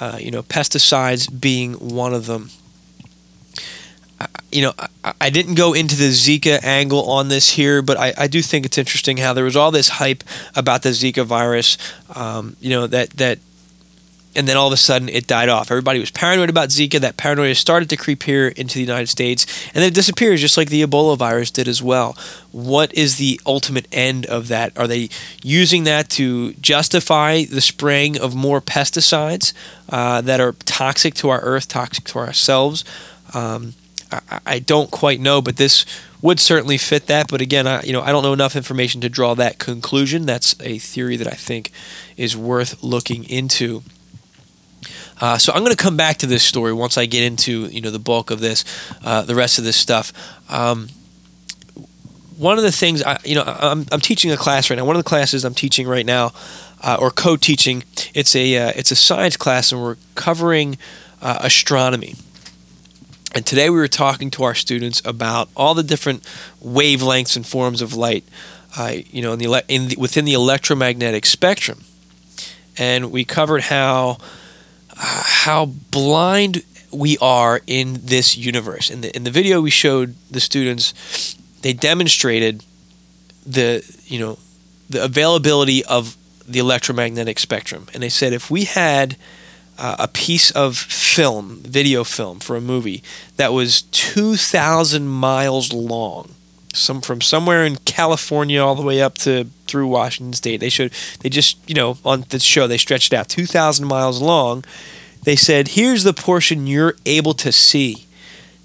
uh, 0.00 0.16
you 0.18 0.30
know, 0.30 0.42
pesticides 0.42 1.28
being 1.40 1.74
one 1.74 2.14
of 2.14 2.26
them. 2.26 2.50
you 4.50 4.62
know, 4.62 4.72
I, 5.04 5.12
I, 5.20 5.30
didn't 5.30 5.54
go 5.54 5.72
into 5.72 5.94
the 5.94 6.08
Zika 6.08 6.62
angle 6.62 7.10
on 7.10 7.28
this 7.28 7.50
here, 7.50 7.82
but 7.82 7.98
I, 7.98 8.12
I, 8.18 8.26
do 8.26 8.42
think 8.42 8.66
it's 8.66 8.76
interesting 8.76 9.16
how 9.18 9.32
there 9.32 9.44
was 9.44 9.56
all 9.56 9.70
this 9.70 9.88
hype 9.88 10.24
about 10.54 10.82
the 10.82 10.90
Zika 10.90 11.24
virus. 11.24 11.78
Um, 12.14 12.56
you 12.60 12.70
know 12.70 12.86
that 12.86 13.10
that 13.10 13.38
and 14.34 14.46
then 14.46 14.56
all 14.56 14.68
of 14.68 14.72
a 14.72 14.76
sudden 14.76 15.08
it 15.08 15.26
died 15.26 15.48
off. 15.48 15.70
Everybody 15.70 15.98
was 15.98 16.10
paranoid 16.10 16.50
about 16.50 16.68
Zika. 16.68 17.00
That 17.00 17.16
paranoia 17.16 17.54
started 17.54 17.88
to 17.90 17.96
creep 17.96 18.22
here 18.22 18.48
into 18.48 18.74
the 18.74 18.80
United 18.80 19.08
States, 19.08 19.46
and 19.68 19.82
then 19.82 19.88
it 19.88 19.94
disappears, 19.94 20.40
just 20.40 20.56
like 20.56 20.70
the 20.70 20.82
Ebola 20.82 21.16
virus 21.16 21.50
did 21.50 21.68
as 21.68 21.82
well. 21.82 22.16
What 22.52 22.92
is 22.94 23.16
the 23.16 23.40
ultimate 23.46 23.86
end 23.92 24.26
of 24.26 24.48
that? 24.48 24.76
Are 24.78 24.86
they 24.86 25.08
using 25.42 25.84
that 25.84 26.08
to 26.10 26.52
justify 26.54 27.44
the 27.44 27.60
spraying 27.60 28.18
of 28.20 28.34
more 28.34 28.60
pesticides 28.60 29.52
uh, 29.88 30.20
that 30.20 30.40
are 30.40 30.52
toxic 30.64 31.14
to 31.14 31.28
our 31.28 31.40
earth, 31.40 31.68
toxic 31.68 32.04
to 32.04 32.18
ourselves? 32.18 32.84
Um, 33.34 33.74
I, 34.12 34.40
I 34.46 34.58
don't 34.58 34.90
quite 34.90 35.20
know, 35.20 35.40
but 35.40 35.56
this 35.56 35.84
would 36.22 36.40
certainly 36.40 36.78
fit 36.78 37.06
that. 37.06 37.28
But 37.28 37.40
again, 37.40 37.66
I 37.66 37.82
you 37.82 37.92
know 37.92 38.02
I 38.02 38.12
don't 38.12 38.22
know 38.22 38.32
enough 38.32 38.56
information 38.56 39.00
to 39.00 39.08
draw 39.08 39.34
that 39.34 39.58
conclusion. 39.58 40.26
That's 40.26 40.54
a 40.60 40.78
theory 40.78 41.16
that 41.16 41.26
I 41.26 41.36
think 41.36 41.70
is 42.16 42.36
worth 42.36 42.82
looking 42.82 43.24
into. 43.24 43.82
Uh, 45.20 45.36
so 45.36 45.52
I'm 45.52 45.60
going 45.62 45.76
to 45.76 45.82
come 45.82 45.96
back 45.96 46.16
to 46.18 46.26
this 46.26 46.42
story 46.42 46.72
once 46.72 46.96
I 46.96 47.06
get 47.06 47.22
into 47.22 47.66
you 47.66 47.80
know 47.80 47.90
the 47.90 47.98
bulk 47.98 48.30
of 48.30 48.40
this, 48.40 48.64
uh, 49.04 49.22
the 49.22 49.34
rest 49.34 49.58
of 49.58 49.64
this 49.64 49.76
stuff. 49.76 50.12
Um, 50.50 50.88
one 52.38 52.56
of 52.56 52.64
the 52.64 52.72
things 52.72 53.02
I, 53.02 53.18
you 53.24 53.34
know 53.34 53.44
I'm, 53.44 53.86
I'm 53.92 54.00
teaching 54.00 54.30
a 54.30 54.36
class 54.36 54.70
right 54.70 54.76
now. 54.76 54.84
One 54.84 54.96
of 54.96 55.04
the 55.04 55.08
classes 55.08 55.44
I'm 55.44 55.54
teaching 55.54 55.86
right 55.86 56.06
now, 56.06 56.32
uh, 56.82 56.96
or 56.98 57.10
co-teaching, 57.10 57.84
it's 58.14 58.34
a 58.34 58.56
uh, 58.56 58.72
it's 58.74 58.90
a 58.90 58.96
science 58.96 59.36
class, 59.36 59.72
and 59.72 59.82
we're 59.82 59.96
covering 60.14 60.78
uh, 61.20 61.38
astronomy. 61.40 62.14
And 63.32 63.46
today 63.46 63.70
we 63.70 63.76
were 63.76 63.88
talking 63.88 64.30
to 64.32 64.42
our 64.42 64.56
students 64.56 65.00
about 65.04 65.50
all 65.56 65.74
the 65.74 65.84
different 65.84 66.24
wavelengths 66.64 67.36
and 67.36 67.46
forms 67.46 67.80
of 67.80 67.94
light, 67.94 68.24
uh, 68.76 68.94
you 69.10 69.22
know, 69.22 69.34
in 69.34 69.38
the, 69.38 69.64
in 69.68 69.88
the, 69.88 69.96
within 69.96 70.24
the 70.24 70.32
electromagnetic 70.32 71.24
spectrum. 71.26 71.84
And 72.76 73.12
we 73.12 73.24
covered 73.24 73.62
how 73.62 74.18
how 75.00 75.66
blind 75.66 76.62
we 76.92 77.16
are 77.18 77.60
in 77.66 77.98
this 78.02 78.36
universe. 78.36 78.90
In 78.90 79.00
the 79.00 79.14
in 79.16 79.24
the 79.24 79.30
video 79.30 79.60
we 79.60 79.70
showed 79.70 80.14
the 80.30 80.40
students, 80.40 81.36
they 81.62 81.72
demonstrated 81.72 82.64
the 83.46 83.82
you 84.04 84.18
know 84.18 84.38
the 84.88 85.02
availability 85.02 85.84
of 85.84 86.16
the 86.46 86.58
electromagnetic 86.58 87.38
spectrum, 87.38 87.86
and 87.94 88.02
they 88.02 88.08
said 88.08 88.32
if 88.32 88.50
we 88.50 88.64
had 88.64 89.16
uh, 89.78 89.96
a 89.98 90.08
piece 90.08 90.50
of 90.50 90.76
film, 90.76 91.60
video 91.62 92.04
film 92.04 92.40
for 92.40 92.56
a 92.56 92.60
movie 92.60 93.02
that 93.36 93.52
was 93.52 93.82
two 93.82 94.36
thousand 94.36 95.08
miles 95.08 95.72
long, 95.72 96.34
some 96.72 97.00
from 97.00 97.20
somewhere 97.20 97.64
in 97.64 97.76
California 97.76 98.62
all 98.62 98.74
the 98.74 98.82
way 98.82 99.02
up 99.02 99.16
to 99.18 99.44
through 99.66 99.86
Washington 99.88 100.32
State. 100.32 100.58
They 100.58 100.68
showed 100.68 100.92
they 101.20 101.28
just 101.28 101.58
you 101.68 101.74
know 101.74 101.98
on 102.04 102.24
the 102.28 102.38
show 102.38 102.66
they 102.66 102.78
stretched 102.78 103.12
out 103.12 103.28
two 103.28 103.46
thousand 103.46 103.86
miles 103.86 104.20
long. 104.20 104.64
They 105.24 105.36
said, 105.36 105.68
"Here's 105.68 106.04
the 106.04 106.14
portion 106.14 106.66
you're 106.66 106.96
able 107.04 107.34
to 107.34 107.52
see," 107.52 108.06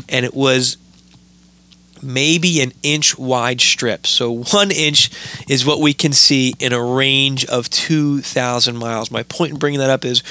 and 0.07 0.25
it 0.25 0.33
was 0.33 0.77
maybe 2.01 2.61
an 2.61 2.71
inch 2.83 3.17
wide 3.17 3.59
strip. 3.59 4.05
So 4.05 4.31
one 4.31 4.71
inch 4.71 5.09
is 5.49 5.65
what 5.65 5.81
we 5.81 5.93
can 5.93 6.13
see 6.13 6.53
in 6.59 6.71
a 6.71 6.83
range 6.83 7.45
of 7.45 7.69
two 7.69 8.21
thousand 8.21 8.77
miles. 8.77 9.11
My 9.11 9.23
point 9.23 9.53
in 9.53 9.59
bringing 9.59 9.79
that 9.79 9.89
up 9.89 10.05
is 10.05 10.23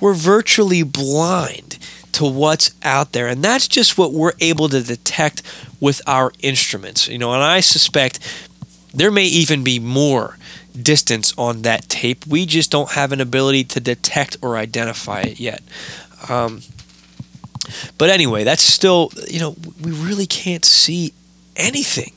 we're 0.00 0.14
virtually 0.14 0.82
blind 0.82 1.78
to 2.16 2.24
what's 2.24 2.74
out 2.82 3.12
there. 3.12 3.28
And 3.28 3.42
that's 3.42 3.68
just 3.68 3.98
what 3.98 4.12
we're 4.12 4.32
able 4.40 4.68
to 4.70 4.82
detect 4.82 5.42
with 5.80 6.00
our 6.06 6.32
instruments. 6.40 7.08
You 7.08 7.18
know, 7.18 7.32
and 7.32 7.42
I 7.42 7.60
suspect 7.60 8.18
there 8.94 9.10
may 9.10 9.26
even 9.26 9.62
be 9.62 9.78
more 9.78 10.38
distance 10.80 11.34
on 11.36 11.62
that 11.62 11.88
tape. 11.88 12.26
We 12.26 12.46
just 12.46 12.70
don't 12.70 12.92
have 12.92 13.12
an 13.12 13.20
ability 13.20 13.64
to 13.64 13.80
detect 13.80 14.38
or 14.40 14.56
identify 14.56 15.20
it 15.20 15.38
yet. 15.38 15.62
Um, 16.28 16.62
but 17.98 18.08
anyway, 18.08 18.44
that's 18.44 18.62
still, 18.62 19.10
you 19.28 19.40
know, 19.40 19.56
we 19.82 19.90
really 19.90 20.26
can't 20.26 20.64
see 20.64 21.12
anything 21.56 22.12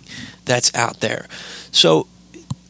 that's 0.46 0.74
out 0.74 1.01
there. 1.01 1.27
So, 1.72 2.08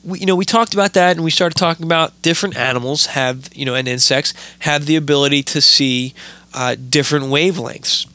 we, 0.04 0.20
you 0.20 0.26
know, 0.26 0.36
we 0.36 0.46
talked 0.46 0.74
about 0.74 0.94
that 0.94 1.16
and 1.16 1.24
we 1.24 1.32
started 1.32 1.56
talking 1.56 1.86
about 1.86 2.20
different 2.22 2.58
animals 2.58 3.08
have, 3.08 3.50
you 3.54 3.66
know, 3.66 3.76
and 3.76 3.88
insects 3.88 4.34
have 4.60 4.86
the 4.86 4.96
ability 4.96 5.44
to 5.44 5.62
see 5.62 6.14
uh, 6.54 6.76
different 6.76 7.26
wavelengths. 7.26 8.08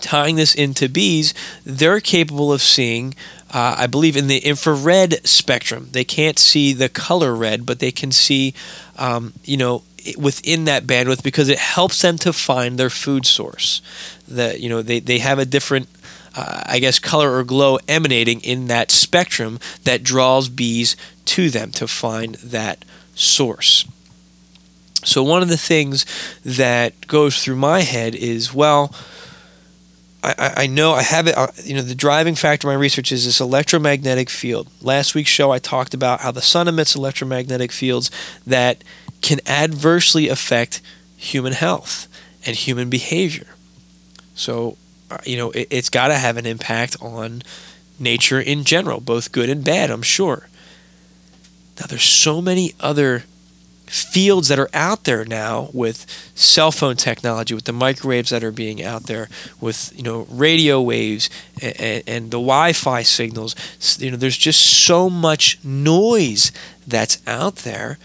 Tying 0.00 0.36
this 0.36 0.54
into 0.54 0.88
bees, 0.88 1.34
they're 1.64 2.00
capable 2.00 2.52
of 2.52 2.62
seeing, 2.62 3.14
uh, 3.52 3.74
I 3.76 3.86
believe, 3.86 4.16
in 4.16 4.28
the 4.28 4.38
infrared 4.38 5.26
spectrum. 5.26 5.88
They 5.92 6.04
can't 6.04 6.38
see 6.38 6.72
the 6.72 6.88
color 6.88 7.34
red, 7.34 7.66
but 7.66 7.80
they 7.80 7.92
can 7.92 8.10
see, 8.10 8.54
um, 8.96 9.34
you 9.44 9.58
know, 9.58 9.82
within 10.16 10.64
that 10.64 10.84
bandwidth 10.84 11.22
because 11.22 11.50
it 11.50 11.58
helps 11.58 12.00
them 12.00 12.16
to 12.18 12.32
find 12.32 12.78
their 12.78 12.88
food 12.88 13.26
source. 13.26 13.82
That 14.26 14.60
you 14.60 14.68
know 14.68 14.80
they, 14.80 15.00
they 15.00 15.18
have 15.18 15.38
a 15.38 15.44
different 15.44 15.88
uh, 16.34 16.62
I 16.66 16.78
guess 16.78 16.98
color 16.98 17.36
or 17.36 17.44
glow 17.44 17.78
emanating 17.88 18.40
in 18.40 18.68
that 18.68 18.90
spectrum 18.90 19.58
that 19.84 20.02
draws 20.02 20.48
bees 20.48 20.96
to 21.26 21.50
them 21.50 21.70
to 21.72 21.86
find 21.86 22.36
that 22.36 22.84
source. 23.14 23.86
So 25.02 25.22
one 25.22 25.42
of 25.42 25.48
the 25.48 25.56
things 25.56 26.04
that 26.44 27.06
goes 27.06 27.42
through 27.42 27.56
my 27.56 27.80
head 27.80 28.14
is 28.14 28.52
well 28.52 28.94
I, 30.22 30.52
I 30.56 30.66
know 30.66 30.92
I 30.92 31.02
have 31.02 31.26
it. 31.26 31.36
Uh, 31.36 31.48
you 31.64 31.74
know, 31.74 31.82
the 31.82 31.94
driving 31.94 32.34
factor 32.34 32.68
of 32.68 32.72
my 32.72 32.78
research 32.78 33.10
is 33.12 33.24
this 33.24 33.40
electromagnetic 33.40 34.28
field. 34.28 34.68
Last 34.82 35.14
week's 35.14 35.30
show, 35.30 35.50
I 35.50 35.58
talked 35.58 35.94
about 35.94 36.20
how 36.20 36.30
the 36.30 36.42
sun 36.42 36.68
emits 36.68 36.94
electromagnetic 36.94 37.72
fields 37.72 38.10
that 38.46 38.84
can 39.22 39.40
adversely 39.46 40.28
affect 40.28 40.82
human 41.16 41.52
health 41.52 42.06
and 42.44 42.56
human 42.56 42.90
behavior. 42.90 43.46
So, 44.34 44.76
uh, 45.10 45.18
you 45.24 45.36
know, 45.36 45.50
it, 45.52 45.68
it's 45.70 45.88
got 45.88 46.08
to 46.08 46.18
have 46.18 46.36
an 46.36 46.46
impact 46.46 46.96
on 47.00 47.42
nature 47.98 48.40
in 48.40 48.64
general, 48.64 49.00
both 49.00 49.32
good 49.32 49.48
and 49.48 49.64
bad, 49.64 49.90
I'm 49.90 50.02
sure. 50.02 50.48
Now, 51.78 51.86
there's 51.86 52.02
so 52.02 52.42
many 52.42 52.74
other 52.78 53.24
fields 53.90 54.46
that 54.46 54.58
are 54.58 54.70
out 54.72 55.02
there 55.02 55.24
now 55.24 55.68
with 55.72 56.06
cell 56.36 56.70
phone 56.70 56.94
technology, 56.94 57.54
with 57.54 57.64
the 57.64 57.72
microwaves 57.72 58.30
that 58.30 58.44
are 58.44 58.52
being 58.52 58.82
out 58.82 59.04
there, 59.04 59.28
with 59.60 59.92
you 59.96 60.04
know 60.04 60.26
radio 60.30 60.80
waves 60.80 61.28
and, 61.60 62.02
and, 62.06 62.24
the 62.26 62.38
Wi-Fi 62.38 63.02
signals. 63.02 63.56
You 63.98 64.12
know, 64.12 64.16
there's 64.16 64.36
just 64.36 64.60
so 64.60 65.10
much 65.10 65.58
noise 65.64 66.52
that's 66.86 67.20
out 67.26 67.56
there. 67.56 67.98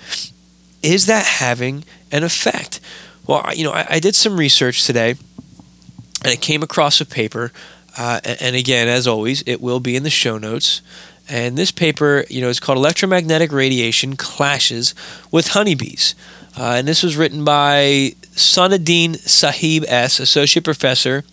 Is 0.81 1.05
that 1.05 1.25
having 1.25 1.83
an 2.11 2.23
effect? 2.23 2.79
Well, 3.27 3.45
you 3.55 3.63
know, 3.63 3.71
I, 3.71 3.85
I 3.91 3.99
did 3.99 4.15
some 4.15 4.37
research 4.37 4.85
today, 4.85 5.11
and 5.11 6.27
I 6.31 6.35
came 6.35 6.63
across 6.63 6.99
a 6.99 7.05
paper. 7.05 7.51
Uh, 7.97 8.19
and 8.41 8.55
again, 8.55 8.87
as 8.87 9.07
always, 9.07 9.41
it 9.45 9.61
will 9.61 9.79
be 9.79 9.95
in 9.95 10.03
the 10.03 10.09
show 10.09 10.37
notes. 10.37 10.81
And 11.27 11.57
this 11.57 11.71
paper, 11.71 12.25
you 12.29 12.41
know, 12.41 12.49
is 12.49 12.59
called 12.59 12.77
Electromagnetic 12.77 13.51
Radiation 13.51 14.15
Clashes 14.15 14.93
with 15.31 15.49
Honeybees. 15.49 16.13
Uh, 16.57 16.75
and 16.77 16.87
this 16.87 17.03
was 17.03 17.17
written 17.17 17.43
by 17.43 18.13
Sainudeen 18.33 19.17
Sahib 19.17 19.83
S., 19.87 20.19
Associate 20.19 20.63
Professor, 20.63 21.23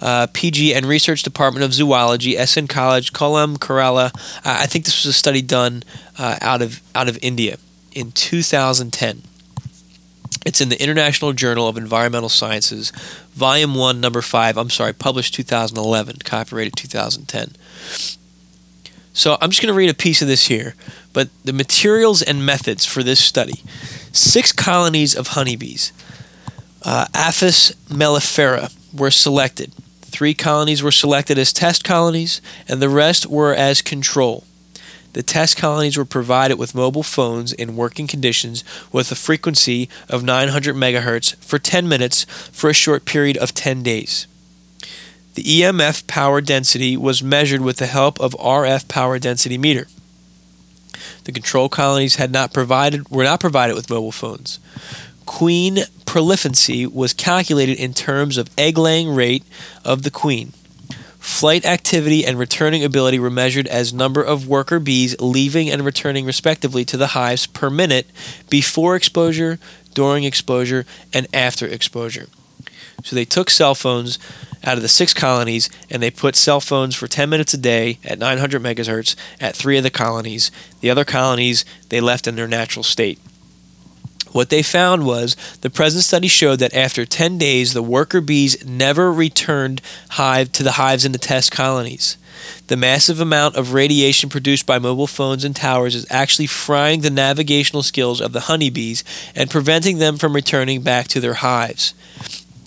uh, 0.00 0.26
PG 0.32 0.74
and 0.74 0.86
Research 0.86 1.22
Department 1.22 1.64
of 1.64 1.72
Zoology, 1.72 2.36
SN 2.36 2.66
College, 2.66 3.12
Kollam, 3.12 3.56
Kerala. 3.56 4.14
Uh, 4.38 4.58
I 4.60 4.66
think 4.66 4.84
this 4.84 5.04
was 5.04 5.14
a 5.14 5.18
study 5.18 5.42
done 5.42 5.82
uh, 6.18 6.38
out 6.40 6.62
of 6.62 6.80
out 6.94 7.08
of 7.08 7.18
India 7.22 7.56
in 7.92 8.12
2010. 8.12 9.22
It's 10.44 10.60
in 10.60 10.70
the 10.70 10.82
International 10.82 11.32
Journal 11.32 11.68
of 11.68 11.76
Environmental 11.76 12.28
Sciences, 12.28 12.90
Volume 13.32 13.76
1, 13.76 14.00
Number 14.00 14.22
5. 14.22 14.56
I'm 14.56 14.70
sorry, 14.70 14.92
published 14.92 15.34
2011, 15.34 16.16
copyrighted 16.24 16.74
2010. 16.74 17.52
So 19.12 19.36
I'm 19.40 19.50
just 19.50 19.62
going 19.62 19.72
to 19.72 19.76
read 19.76 19.90
a 19.90 19.94
piece 19.94 20.22
of 20.22 20.28
this 20.28 20.46
here. 20.46 20.74
But 21.12 21.28
the 21.44 21.52
materials 21.52 22.22
and 22.22 22.44
methods 22.44 22.86
for 22.86 23.02
this 23.02 23.20
study 23.20 23.62
six 24.12 24.52
colonies 24.52 25.14
of 25.14 25.28
honeybees, 25.28 25.92
uh, 26.82 27.06
Apis 27.14 27.72
mellifera, 27.88 28.74
were 28.92 29.10
selected. 29.10 29.72
Three 30.02 30.34
colonies 30.34 30.82
were 30.82 30.92
selected 30.92 31.38
as 31.38 31.52
test 31.52 31.84
colonies, 31.84 32.42
and 32.68 32.82
the 32.82 32.88
rest 32.88 33.26
were 33.26 33.54
as 33.54 33.80
control. 33.80 34.44
The 35.14 35.22
test 35.22 35.56
colonies 35.56 35.96
were 35.96 36.06
provided 36.06 36.58
with 36.58 36.74
mobile 36.74 37.02
phones 37.02 37.52
in 37.52 37.76
working 37.76 38.06
conditions 38.06 38.64
with 38.92 39.12
a 39.12 39.14
frequency 39.14 39.88
of 40.08 40.22
900 40.22 40.74
megahertz 40.74 41.36
for 41.36 41.58
10 41.58 41.86
minutes 41.86 42.24
for 42.50 42.70
a 42.70 42.74
short 42.74 43.04
period 43.04 43.36
of 43.36 43.52
10 43.52 43.82
days. 43.82 44.26
The 45.34 45.42
EMF 45.42 46.06
power 46.06 46.40
density 46.40 46.96
was 46.96 47.22
measured 47.22 47.62
with 47.62 47.78
the 47.78 47.86
help 47.86 48.20
of 48.20 48.32
RF 48.32 48.86
power 48.88 49.18
density 49.18 49.56
meter. 49.56 49.86
The 51.24 51.32
control 51.32 51.68
colonies 51.68 52.16
had 52.16 52.32
not 52.32 52.52
provided 52.52 53.08
were 53.08 53.24
not 53.24 53.40
provided 53.40 53.74
with 53.74 53.88
mobile 53.88 54.12
phones. 54.12 54.58
Queen 55.24 55.78
prolificancy 56.04 56.86
was 56.86 57.14
calculated 57.14 57.78
in 57.78 57.94
terms 57.94 58.36
of 58.36 58.50
egg 58.58 58.76
laying 58.76 59.14
rate 59.14 59.44
of 59.84 60.02
the 60.02 60.10
queen. 60.10 60.52
Flight 61.18 61.64
activity 61.64 62.26
and 62.26 62.38
returning 62.38 62.84
ability 62.84 63.18
were 63.18 63.30
measured 63.30 63.68
as 63.68 63.94
number 63.94 64.20
of 64.20 64.48
worker 64.48 64.80
bees 64.80 65.18
leaving 65.20 65.70
and 65.70 65.84
returning 65.84 66.26
respectively 66.26 66.84
to 66.84 66.96
the 66.96 67.08
hives 67.08 67.46
per 67.46 67.70
minute 67.70 68.08
before 68.50 68.96
exposure, 68.96 69.60
during 69.94 70.24
exposure, 70.24 70.84
and 71.14 71.28
after 71.32 71.64
exposure. 71.64 72.26
So 73.02 73.16
they 73.16 73.24
took 73.24 73.50
cell 73.50 73.74
phones 73.74 74.18
out 74.64 74.76
of 74.76 74.82
the 74.82 74.88
six 74.88 75.12
colonies 75.12 75.68
and 75.90 76.02
they 76.02 76.10
put 76.10 76.36
cell 76.36 76.60
phones 76.60 76.94
for 76.94 77.08
10 77.08 77.28
minutes 77.28 77.54
a 77.54 77.58
day 77.58 77.98
at 78.04 78.18
900 78.18 78.62
megahertz 78.62 79.16
at 79.40 79.56
three 79.56 79.76
of 79.76 79.82
the 79.82 79.90
colonies. 79.90 80.50
The 80.80 80.90
other 80.90 81.04
colonies 81.04 81.64
they 81.88 82.00
left 82.00 82.26
in 82.26 82.36
their 82.36 82.48
natural 82.48 82.82
state. 82.82 83.18
What 84.32 84.48
they 84.48 84.62
found 84.62 85.04
was 85.04 85.36
the 85.60 85.68
present 85.68 86.04
study 86.04 86.28
showed 86.28 86.58
that 86.60 86.74
after 86.74 87.04
10 87.04 87.36
days, 87.36 87.74
the 87.74 87.82
worker 87.82 88.22
bees 88.22 88.64
never 88.64 89.12
returned 89.12 89.82
hive 90.10 90.50
to 90.52 90.62
the 90.62 90.72
hives 90.72 91.04
in 91.04 91.12
the 91.12 91.18
test 91.18 91.52
colonies. 91.52 92.16
The 92.68 92.76
massive 92.78 93.20
amount 93.20 93.56
of 93.56 93.74
radiation 93.74 94.30
produced 94.30 94.64
by 94.64 94.78
mobile 94.78 95.06
phones 95.06 95.44
and 95.44 95.54
towers 95.54 95.94
is 95.94 96.06
actually 96.08 96.46
frying 96.46 97.02
the 97.02 97.10
navigational 97.10 97.82
skills 97.82 98.22
of 98.22 98.32
the 98.32 98.40
honeybees 98.40 99.04
and 99.34 99.50
preventing 99.50 99.98
them 99.98 100.16
from 100.16 100.34
returning 100.34 100.80
back 100.80 101.08
to 101.08 101.20
their 101.20 101.34
hives. 101.34 101.92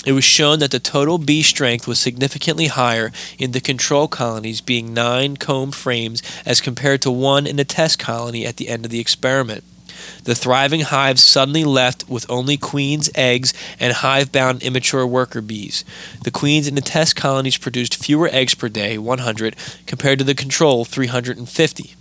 It 0.05 0.11
was 0.11 0.23
shown 0.23 0.59
that 0.59 0.69
the 0.69 0.79
total 0.79 1.17
bee 1.17 1.41
strength 1.41 1.87
was 1.87 1.99
significantly 1.99 2.67
higher 2.67 3.11
in 3.39 3.51
the 3.51 3.59
control 3.59 4.07
colonies, 4.07 4.61
being 4.61 4.93
nine 4.93 5.35
comb 5.35 5.71
frames, 5.71 6.21
as 6.45 6.61
compared 6.61 7.01
to 7.01 7.11
one 7.11 7.47
in 7.47 7.55
the 7.55 7.65
test 7.65 7.97
colony 7.97 8.45
at 8.45 8.57
the 8.57 8.69
end 8.69 8.85
of 8.85 8.91
the 8.91 8.99
experiment. 8.99 9.63
The 10.25 10.35
thriving 10.35 10.81
hives 10.81 11.23
suddenly 11.23 11.63
left 11.63 12.07
with 12.07 12.29
only 12.29 12.57
queen's 12.57 13.09
eggs 13.15 13.53
and 13.79 13.93
hive 13.93 14.31
bound 14.31 14.61
immature 14.61 15.07
worker 15.07 15.41
bees. 15.41 15.83
The 16.23 16.31
queens 16.31 16.67
in 16.67 16.75
the 16.75 16.81
test 16.81 17.15
colonies 17.15 17.57
produced 17.57 17.95
fewer 17.95 18.29
eggs 18.31 18.53
per 18.53 18.69
day, 18.69 18.99
100, 18.99 19.55
compared 19.87 20.19
to 20.19 20.25
the 20.25 20.35
control, 20.35 20.85
350. 20.85 21.95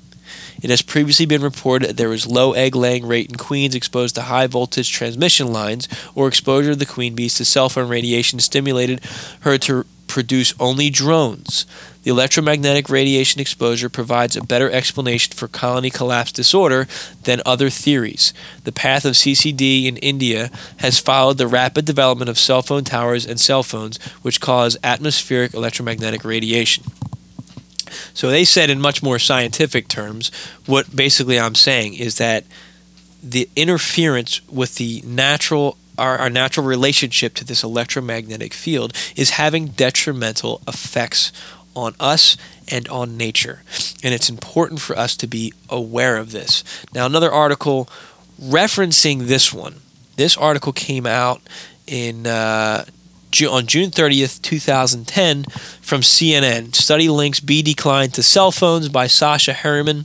It 0.62 0.70
has 0.70 0.82
previously 0.82 1.26
been 1.26 1.42
reported 1.42 1.88
that 1.88 1.96
there 1.96 2.08
was 2.08 2.26
low 2.26 2.52
egg 2.52 2.74
laying 2.74 3.06
rate 3.06 3.30
in 3.30 3.36
queens 3.36 3.74
exposed 3.74 4.14
to 4.14 4.22
high 4.22 4.46
voltage 4.46 4.90
transmission 4.90 5.52
lines 5.52 5.88
or 6.14 6.28
exposure 6.28 6.72
of 6.72 6.78
the 6.78 6.86
queen 6.86 7.14
bees 7.14 7.34
to 7.36 7.44
cell 7.44 7.68
phone 7.68 7.88
radiation 7.88 8.38
stimulated 8.38 9.00
her 9.40 9.58
to 9.58 9.84
produce 10.06 10.54
only 10.60 10.90
drones. 10.90 11.66
The 12.04 12.10
electromagnetic 12.10 12.88
radiation 12.88 13.40
exposure 13.40 13.88
provides 13.88 14.36
a 14.36 14.44
better 14.44 14.70
explanation 14.70 15.32
for 15.32 15.48
colony 15.48 15.90
collapse 15.90 16.30
disorder 16.30 16.86
than 17.24 17.40
other 17.44 17.70
theories. 17.70 18.32
The 18.64 18.72
path 18.72 19.04
of 19.04 19.14
CCD 19.14 19.86
in 19.86 19.96
India 19.96 20.50
has 20.76 21.00
followed 21.00 21.38
the 21.38 21.48
rapid 21.48 21.84
development 21.84 22.28
of 22.28 22.38
cell 22.38 22.62
phone 22.62 22.84
towers 22.84 23.26
and 23.26 23.40
cell 23.40 23.62
phones, 23.62 23.96
which 24.22 24.40
cause 24.40 24.76
atmospheric 24.84 25.54
electromagnetic 25.54 26.24
radiation. 26.24 26.84
So 28.14 28.30
they 28.30 28.44
said 28.44 28.70
in 28.70 28.80
much 28.80 29.02
more 29.02 29.18
scientific 29.18 29.88
terms, 29.88 30.30
what 30.66 30.94
basically 30.94 31.38
I'm 31.38 31.54
saying 31.54 31.94
is 31.94 32.18
that 32.18 32.44
the 33.22 33.48
interference 33.56 34.46
with 34.48 34.76
the 34.76 35.02
natural 35.04 35.78
our, 35.96 36.18
our 36.18 36.30
natural 36.30 36.66
relationship 36.66 37.34
to 37.34 37.44
this 37.44 37.62
electromagnetic 37.62 38.52
field 38.52 38.92
is 39.14 39.30
having 39.30 39.68
detrimental 39.68 40.60
effects 40.66 41.32
on 41.76 41.94
us 42.00 42.36
and 42.68 42.88
on 42.88 43.16
nature. 43.16 43.62
And 44.02 44.14
it's 44.14 44.28
important 44.28 44.80
for 44.80 44.96
us 44.98 45.16
to 45.18 45.26
be 45.26 45.52
aware 45.68 46.16
of 46.16 46.32
this. 46.32 46.64
Now, 46.92 47.06
another 47.06 47.30
article 47.30 47.88
referencing 48.40 49.26
this 49.26 49.52
one, 49.52 49.80
this 50.16 50.36
article 50.36 50.72
came 50.72 51.06
out 51.06 51.40
in 51.86 52.26
uh, 52.26 52.84
on 53.42 53.66
June 53.66 53.90
30th, 53.90 54.40
2010, 54.42 55.44
from 55.80 56.00
CNN. 56.00 56.74
Study 56.74 57.08
links 57.08 57.40
bee 57.40 57.62
decline 57.62 58.10
to 58.10 58.22
cell 58.22 58.52
phones 58.52 58.88
by 58.88 59.06
Sasha 59.06 59.52
Harriman. 59.52 60.04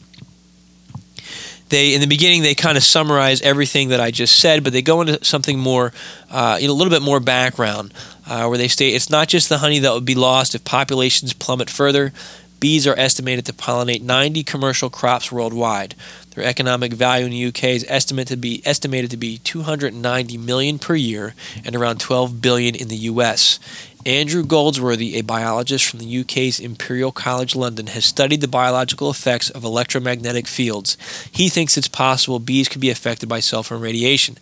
They 1.70 1.94
in 1.94 2.02
the 2.02 2.08
beginning 2.08 2.42
they 2.42 2.56
kind 2.56 2.78
of 2.78 2.84
summarize 2.84 3.42
everything 3.42 3.90
that 3.90 4.00
I 4.00 4.10
just 4.10 4.40
said, 4.40 4.64
but 4.64 4.74
they 4.74 4.82
go 4.82 5.02
into 5.02 5.24
something 5.24 5.60
more, 5.60 5.94
uh, 6.32 6.58
a 6.60 6.68
little 6.68 6.90
bit 6.90 7.04
more 7.04 7.20
background, 7.20 7.94
uh, 8.28 8.48
where 8.48 8.58
they 8.58 8.68
state 8.68 8.96
it's 8.96 9.10
not 9.10 9.28
just 9.28 9.50
the 9.50 9.60
honey 9.60 9.80
that 9.80 9.94
would 9.94 10.06
be 10.06 10.16
lost 10.16 10.56
if 10.56 10.64
populations 10.64 11.34
plummet 11.34 11.70
further. 11.70 12.12
Bees 12.60 12.86
are 12.86 12.98
estimated 12.98 13.46
to 13.46 13.54
pollinate 13.54 14.02
90 14.02 14.44
commercial 14.44 14.90
crops 14.90 15.32
worldwide. 15.32 15.96
Their 16.36 16.44
economic 16.44 16.94
value 16.94 17.26
in 17.26 17.32
the 17.32 17.46
UK 17.46 17.64
is 17.66 17.86
estimated 17.88 18.28
to 18.30 18.38
be 18.38 18.62
estimated 18.66 19.12
to 19.12 19.18
be 19.18 19.40
290 19.40 20.38
million 20.38 20.80
per 20.80 20.96
year 20.96 21.34
and 21.64 21.76
around 21.76 22.00
12 22.00 22.42
billion 22.42 22.76
in 22.76 22.88
the 22.88 22.98
US. 22.98 23.60
Andrew 24.06 24.46
Goldsworthy, 24.46 25.18
a 25.18 25.22
biologist 25.22 25.86
from 25.86 26.00
the 26.00 26.20
UK's 26.22 26.60
Imperial 26.60 27.12
College 27.12 27.54
London, 27.54 27.88
has 27.88 28.06
studied 28.06 28.40
the 28.40 28.48
biological 28.48 29.10
effects 29.10 29.50
of 29.50 29.66
electromagnetic 29.66 30.48
fields. 30.48 30.96
He 31.30 31.50
thinks 31.50 31.78
it's 31.78 31.90
possible 31.90 32.40
bees 32.40 32.70
could 32.70 32.80
be 32.80 32.90
affected 32.90 33.28
by 33.28 33.42
phone 33.42 33.82
radiation. 33.82 34.38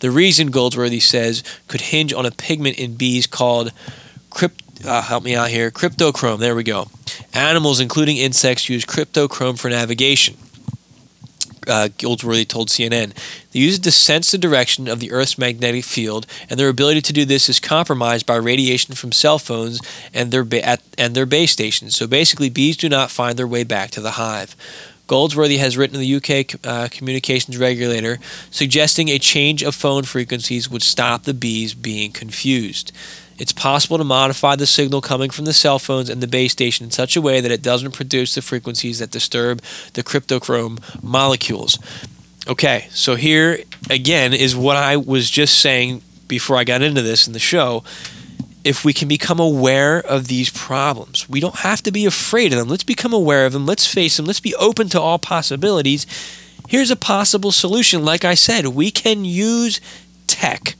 The 0.00 0.10
reason, 0.10 0.50
Goldsworthy 0.50 1.00
says, 1.00 1.42
could 1.68 1.80
hinge 1.80 2.12
on 2.12 2.26
a 2.26 2.30
pigment 2.30 2.78
in 2.78 2.96
bees 2.96 3.26
called 3.26 3.72
crypt, 4.28 4.62
uh, 4.84 5.02
help 5.02 5.24
me 5.24 5.34
out 5.34 5.48
here, 5.48 5.70
cryptochrome. 5.70 6.38
There 6.38 6.54
we 6.54 6.64
go. 6.64 6.86
Animals, 7.32 7.80
including 7.80 8.16
insects, 8.16 8.68
use 8.68 8.84
cryptochrome 8.84 9.58
for 9.58 9.68
navigation 9.68 10.36
uh, 11.68 11.88
Goldsworthy 11.98 12.44
told 12.44 12.68
CNN. 12.68 13.12
They 13.52 13.60
use 13.60 13.76
it 13.76 13.82
to 13.84 13.90
sense 13.90 14.30
the 14.30 14.38
direction 14.38 14.88
of 14.88 15.00
the 15.00 15.12
Earth's 15.12 15.38
magnetic 15.38 15.84
field, 15.84 16.26
and 16.48 16.58
their 16.58 16.68
ability 16.68 17.02
to 17.02 17.12
do 17.12 17.24
this 17.24 17.48
is 17.48 17.60
compromised 17.60 18.26
by 18.26 18.36
radiation 18.36 18.94
from 18.94 19.12
cell 19.12 19.38
phones 19.38 19.80
and 20.12 20.30
their 20.30 20.44
ba- 20.44 20.66
at, 20.66 20.82
and 20.96 21.14
their 21.14 21.26
base 21.26 21.52
stations. 21.52 21.96
So 21.96 22.06
basically, 22.06 22.48
bees 22.48 22.76
do 22.76 22.88
not 22.88 23.10
find 23.10 23.38
their 23.38 23.46
way 23.46 23.64
back 23.64 23.90
to 23.92 24.00
the 24.00 24.12
hive. 24.12 24.56
Goldsworthy 25.06 25.56
has 25.56 25.78
written 25.78 25.98
to 25.98 26.00
the 26.00 26.16
UK 26.16 26.66
uh, 26.66 26.88
communications 26.90 27.56
regulator, 27.56 28.18
suggesting 28.50 29.08
a 29.08 29.18
change 29.18 29.62
of 29.62 29.74
phone 29.74 30.02
frequencies 30.02 30.68
would 30.68 30.82
stop 30.82 31.22
the 31.22 31.32
bees 31.32 31.72
being 31.72 32.12
confused. 32.12 32.92
It's 33.38 33.52
possible 33.52 33.98
to 33.98 34.04
modify 34.04 34.56
the 34.56 34.66
signal 34.66 35.00
coming 35.00 35.30
from 35.30 35.44
the 35.44 35.52
cell 35.52 35.78
phones 35.78 36.10
and 36.10 36.20
the 36.20 36.26
base 36.26 36.52
station 36.52 36.84
in 36.84 36.90
such 36.90 37.16
a 37.16 37.22
way 37.22 37.40
that 37.40 37.52
it 37.52 37.62
doesn't 37.62 37.92
produce 37.92 38.34
the 38.34 38.42
frequencies 38.42 38.98
that 38.98 39.10
disturb 39.10 39.62
the 39.94 40.02
cryptochrome 40.02 41.02
molecules. 41.02 41.78
Okay, 42.48 42.88
so 42.90 43.14
here 43.14 43.60
again 43.90 44.34
is 44.34 44.56
what 44.56 44.76
I 44.76 44.96
was 44.96 45.30
just 45.30 45.60
saying 45.60 46.02
before 46.26 46.56
I 46.56 46.64
got 46.64 46.82
into 46.82 47.02
this 47.02 47.26
in 47.26 47.32
the 47.32 47.38
show. 47.38 47.84
If 48.64 48.84
we 48.84 48.92
can 48.92 49.06
become 49.06 49.38
aware 49.38 49.98
of 49.98 50.26
these 50.26 50.50
problems, 50.50 51.28
we 51.28 51.40
don't 51.40 51.60
have 51.60 51.80
to 51.82 51.92
be 51.92 52.06
afraid 52.06 52.52
of 52.52 52.58
them. 52.58 52.68
Let's 52.68 52.84
become 52.84 53.12
aware 53.12 53.46
of 53.46 53.52
them. 53.52 53.66
Let's 53.66 53.86
face 53.86 54.16
them. 54.16 54.26
Let's 54.26 54.40
be 54.40 54.54
open 54.56 54.88
to 54.90 55.00
all 55.00 55.18
possibilities. 55.18 56.06
Here's 56.68 56.90
a 56.90 56.96
possible 56.96 57.52
solution. 57.52 58.04
Like 58.04 58.24
I 58.24 58.34
said, 58.34 58.66
we 58.66 58.90
can 58.90 59.24
use 59.24 59.80
tech 60.26 60.74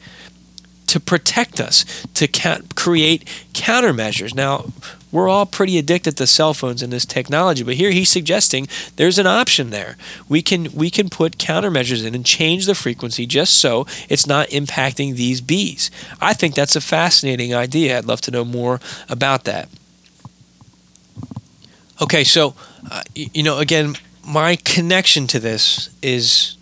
to 0.88 1.00
protect 1.00 1.60
us, 1.60 1.84
to 2.14 2.26
ca- 2.26 2.60
create 2.74 3.24
countermeasures. 3.52 4.34
Now, 4.34 4.66
we're 5.10 5.28
all 5.28 5.46
pretty 5.46 5.78
addicted 5.78 6.16
to 6.16 6.26
cell 6.26 6.52
phones 6.52 6.82
and 6.82 6.92
this 6.92 7.06
technology, 7.06 7.62
but 7.62 7.74
here 7.74 7.90
he's 7.90 8.10
suggesting 8.10 8.68
there's 8.96 9.18
an 9.18 9.26
option 9.26 9.70
there. 9.70 9.96
We 10.28 10.42
can 10.42 10.70
we 10.74 10.90
can 10.90 11.08
put 11.08 11.38
countermeasures 11.38 12.04
in 12.04 12.14
and 12.14 12.26
change 12.26 12.66
the 12.66 12.74
frequency 12.74 13.26
just 13.26 13.58
so 13.58 13.86
it's 14.08 14.26
not 14.26 14.48
impacting 14.48 15.14
these 15.14 15.40
bees. 15.40 15.90
I 16.20 16.34
think 16.34 16.54
that's 16.54 16.76
a 16.76 16.80
fascinating 16.80 17.54
idea. 17.54 17.96
I'd 17.96 18.04
love 18.04 18.20
to 18.22 18.30
know 18.30 18.44
more 18.44 18.80
about 19.08 19.44
that. 19.44 19.68
Okay, 22.02 22.24
so 22.24 22.54
uh, 22.90 23.02
you 23.14 23.42
know, 23.42 23.58
again, 23.58 23.94
my 24.26 24.56
connection 24.56 25.26
to 25.28 25.40
this 25.40 25.88
is 26.02 26.57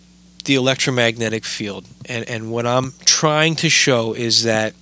the 0.47 0.55
electromagnetic 0.55 1.45
field. 1.45 1.85
And, 2.05 2.27
and 2.27 2.51
what 2.51 2.65
I'm 2.65 2.93
trying 3.05 3.55
to 3.57 3.69
show 3.69 4.13
is 4.13 4.43
that, 4.43 4.73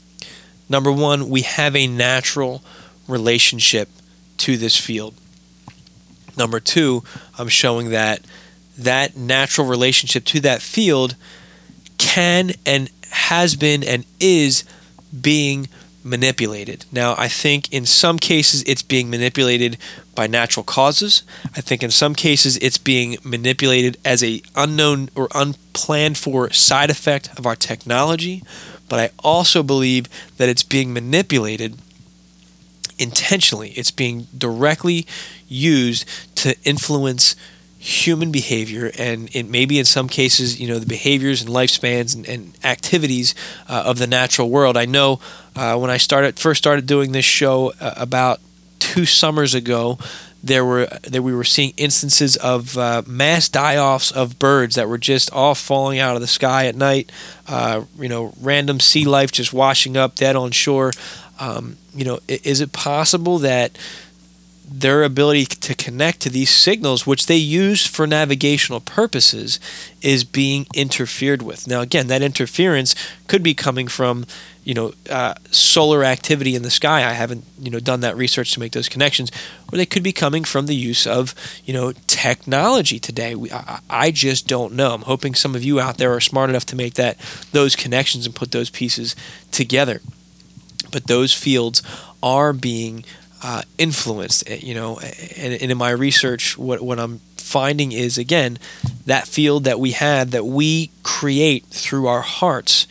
number 0.69 0.91
one, 0.91 1.29
we 1.29 1.41
have 1.41 1.75
a 1.75 1.87
natural 1.87 2.63
relationship 3.07 3.89
to 4.37 4.57
this 4.57 4.77
field. 4.77 5.15
Number 6.37 6.59
two, 6.59 7.03
I'm 7.37 7.49
showing 7.49 7.89
that 7.89 8.21
that 8.77 9.17
natural 9.17 9.67
relationship 9.67 10.25
to 10.25 10.39
that 10.41 10.61
field 10.61 11.15
can 11.97 12.51
and 12.65 12.89
has 13.09 13.55
been 13.55 13.83
and 13.83 14.05
is 14.19 14.65
being 15.21 15.67
manipulated. 16.03 16.85
Now, 16.91 17.15
I 17.17 17.27
think 17.27 17.73
in 17.73 17.85
some 17.85 18.19
cases 18.19 18.63
it's 18.63 18.83
being 18.83 19.09
manipulated 19.09 19.77
by 20.15 20.27
natural 20.27 20.63
causes. 20.63 21.23
I 21.55 21.61
think 21.61 21.83
in 21.83 21.91
some 21.91 22.15
cases 22.15 22.57
it's 22.57 22.77
being 22.77 23.17
manipulated 23.23 23.97
as 24.03 24.23
a 24.23 24.41
unknown 24.55 25.09
or 25.15 25.27
unplanned 25.35 26.17
for 26.17 26.51
side 26.51 26.89
effect 26.89 27.29
of 27.37 27.45
our 27.45 27.55
technology, 27.55 28.43
but 28.89 28.99
I 28.99 29.09
also 29.19 29.61
believe 29.61 30.07
that 30.37 30.49
it's 30.49 30.63
being 30.63 30.93
manipulated 30.93 31.77
intentionally. 32.97 33.71
It's 33.71 33.91
being 33.91 34.27
directly 34.37 35.05
used 35.47 36.05
to 36.37 36.55
influence 36.63 37.35
human 37.77 38.31
behavior 38.31 38.91
and 38.97 39.29
it 39.35 39.47
maybe 39.47 39.77
in 39.77 39.85
some 39.85 40.09
cases 40.09 40.59
you 40.59 40.67
know 40.67 40.79
the 40.79 40.87
behaviors 40.87 41.43
and 41.43 41.51
lifespans 41.51 42.15
and, 42.15 42.27
and 42.27 42.57
activities 42.63 43.35
uh, 43.69 43.83
of 43.85 43.99
the 43.99 44.07
natural 44.07 44.49
world 44.49 44.75
i 44.75 44.85
know 44.85 45.19
uh, 45.55 45.77
when 45.77 45.91
i 45.91 45.97
started 45.97 46.39
first 46.39 46.57
started 46.57 46.87
doing 46.87 47.11
this 47.11 47.25
show 47.25 47.71
uh, 47.79 47.93
about 47.95 48.39
two 48.79 49.05
summers 49.05 49.53
ago 49.53 49.97
there 50.43 50.63
were 50.63 50.85
that 51.03 51.23
we 51.23 51.33
were 51.33 51.43
seeing 51.43 51.73
instances 51.75 52.35
of 52.37 52.77
uh, 52.77 53.01
mass 53.07 53.49
die-offs 53.49 54.11
of 54.11 54.37
birds 54.37 54.75
that 54.75 54.87
were 54.87 54.97
just 54.97 55.31
all 55.31 55.55
falling 55.55 55.97
out 55.97 56.15
of 56.15 56.21
the 56.21 56.27
sky 56.27 56.67
at 56.67 56.75
night 56.75 57.11
uh, 57.47 57.83
you 57.97 58.09
know 58.09 58.33
random 58.41 58.79
sea 58.79 59.05
life 59.05 59.31
just 59.31 59.51
washing 59.51 59.97
up 59.97 60.15
dead 60.15 60.35
on 60.35 60.51
shore 60.51 60.91
um, 61.39 61.77
you 61.95 62.05
know 62.05 62.19
is 62.27 62.61
it 62.61 62.71
possible 62.71 63.39
that 63.39 63.77
their 64.67 65.03
ability 65.03 65.45
to 65.45 65.75
connect 65.75 66.21
to 66.21 66.29
these 66.29 66.49
signals, 66.49 67.05
which 67.05 67.27
they 67.27 67.37
use 67.37 67.85
for 67.85 68.07
navigational 68.07 68.79
purposes, 68.79 69.59
is 70.01 70.23
being 70.23 70.65
interfered 70.73 71.41
with. 71.41 71.67
Now, 71.67 71.81
again, 71.81 72.07
that 72.07 72.21
interference 72.21 72.95
could 73.27 73.43
be 73.43 73.53
coming 73.53 73.87
from, 73.87 74.25
you 74.65 74.73
know, 74.73 74.93
uh, 75.09 75.35
solar 75.51 76.03
activity 76.03 76.55
in 76.55 76.63
the 76.63 76.71
sky. 76.71 77.07
I 77.07 77.13
haven't, 77.13 77.45
you 77.59 77.69
know, 77.69 77.79
done 77.79 78.01
that 78.01 78.17
research 78.17 78.53
to 78.53 78.59
make 78.59 78.71
those 78.73 78.89
connections, 78.89 79.31
or 79.71 79.77
they 79.77 79.85
could 79.85 80.03
be 80.03 80.11
coming 80.11 80.43
from 80.43 80.65
the 80.65 80.75
use 80.75 81.05
of, 81.05 81.35
you 81.63 81.73
know, 81.73 81.93
technology 82.07 82.99
today. 82.99 83.35
We, 83.35 83.51
I, 83.51 83.79
I 83.89 84.11
just 84.11 84.47
don't 84.47 84.73
know. 84.73 84.93
I'm 84.93 85.03
hoping 85.03 85.35
some 85.35 85.55
of 85.55 85.63
you 85.63 85.79
out 85.79 85.97
there 85.97 86.13
are 86.13 86.19
smart 86.19 86.49
enough 86.49 86.65
to 86.67 86.75
make 86.75 86.95
that 86.95 87.17
those 87.51 87.75
connections 87.75 88.25
and 88.25 88.35
put 88.35 88.51
those 88.51 88.71
pieces 88.71 89.15
together. 89.51 90.01
But 90.91 91.07
those 91.07 91.31
fields 91.31 91.83
are 92.23 92.51
being 92.51 93.05
uh, 93.43 93.61
influenced. 93.77 94.49
Eh, 94.49 94.59
you 94.63 94.73
know, 94.73 94.97
and, 94.99 95.53
and 95.61 95.71
in 95.71 95.77
my 95.77 95.91
research, 95.91 96.57
what 96.57 96.81
what 96.81 96.99
I'm 96.99 97.19
finding 97.37 97.91
is 97.91 98.17
again 98.17 98.57
that 99.05 99.27
field 99.27 99.65
that 99.65 99.79
we 99.79 99.91
have 99.91 100.31
that 100.31 100.43
we 100.43 100.89
create 101.03 101.63
through 101.67 102.07
our 102.07 102.21
hearts 102.21 102.87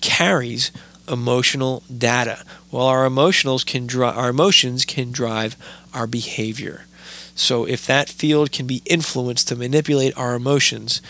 carries 0.00 0.70
emotional 1.10 1.82
data. 1.96 2.44
Well, 2.70 2.86
our 2.86 3.08
emotionals 3.08 3.66
can 3.66 3.86
drive 3.86 4.16
our 4.16 4.30
emotions 4.30 4.84
can 4.84 5.12
drive 5.12 5.56
our 5.92 6.06
behavior. 6.06 6.86
So 7.34 7.64
if 7.64 7.86
that 7.86 8.08
field 8.08 8.52
can 8.52 8.66
be 8.66 8.82
influenced 8.84 9.48
to 9.48 9.56
manipulate 9.56 10.16
our 10.16 10.34
emotions, 10.34 11.00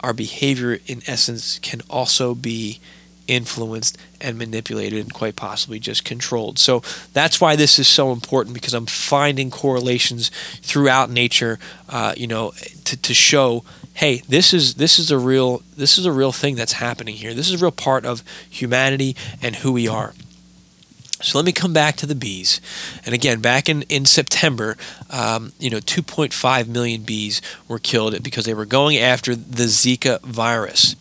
our 0.00 0.12
behavior 0.12 0.78
in 0.86 1.02
essence 1.06 1.58
can 1.58 1.80
also 1.90 2.34
be 2.34 2.78
influenced 3.26 3.98
and 4.20 4.38
manipulated 4.38 5.00
and 5.00 5.12
quite 5.12 5.36
possibly 5.36 5.78
just 5.78 6.04
controlled. 6.04 6.58
So 6.58 6.82
that's 7.12 7.40
why 7.40 7.56
this 7.56 7.78
is 7.78 7.88
so 7.88 8.12
important 8.12 8.54
because 8.54 8.74
I'm 8.74 8.86
finding 8.86 9.50
correlations 9.50 10.30
throughout 10.62 11.10
nature, 11.10 11.58
uh, 11.88 12.14
you 12.16 12.26
know, 12.26 12.52
to, 12.84 12.96
to 12.96 13.14
show, 13.14 13.64
hey, 13.94 14.22
this 14.28 14.52
is 14.52 14.74
this 14.74 14.98
is 14.98 15.10
a 15.10 15.18
real 15.18 15.62
this 15.76 15.98
is 15.98 16.06
a 16.06 16.12
real 16.12 16.32
thing 16.32 16.54
that's 16.54 16.74
happening 16.74 17.16
here. 17.16 17.34
This 17.34 17.48
is 17.48 17.60
a 17.60 17.64
real 17.64 17.72
part 17.72 18.04
of 18.04 18.22
humanity 18.48 19.16
and 19.42 19.56
who 19.56 19.72
we 19.72 19.88
are. 19.88 20.14
So 21.22 21.38
let 21.38 21.46
me 21.46 21.52
come 21.52 21.72
back 21.72 21.96
to 21.96 22.06
the 22.06 22.14
bees. 22.14 22.60
And 23.06 23.14
again, 23.14 23.40
back 23.40 23.70
in, 23.70 23.82
in 23.82 24.04
September, 24.04 24.76
um, 25.08 25.52
you 25.58 25.70
know, 25.70 25.78
2.5 25.78 26.68
million 26.68 27.02
bees 27.02 27.40
were 27.66 27.78
killed 27.78 28.22
because 28.22 28.44
they 28.44 28.52
were 28.52 28.66
going 28.66 28.98
after 28.98 29.34
the 29.34 29.64
Zika 29.64 30.20
virus. 30.20 30.94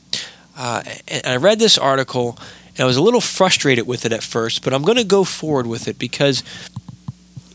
Uh, 0.56 0.84
and 1.08 1.26
I 1.26 1.36
read 1.38 1.60
this 1.60 1.78
article 1.78 2.38
and 2.70 2.82
I 2.82 2.86
was 2.86 2.98
a 2.98 3.02
little 3.02 3.22
frustrated 3.22 3.88
with 3.88 4.06
it 4.06 4.12
at 4.12 4.24
first, 4.24 4.64
but 4.64 4.74
I'm 4.74 4.84
going 4.84 4.98
to 4.98 5.04
go 5.04 5.24
forward 5.24 5.68
with 5.68 5.88
it 5.88 5.98
because 5.98 6.44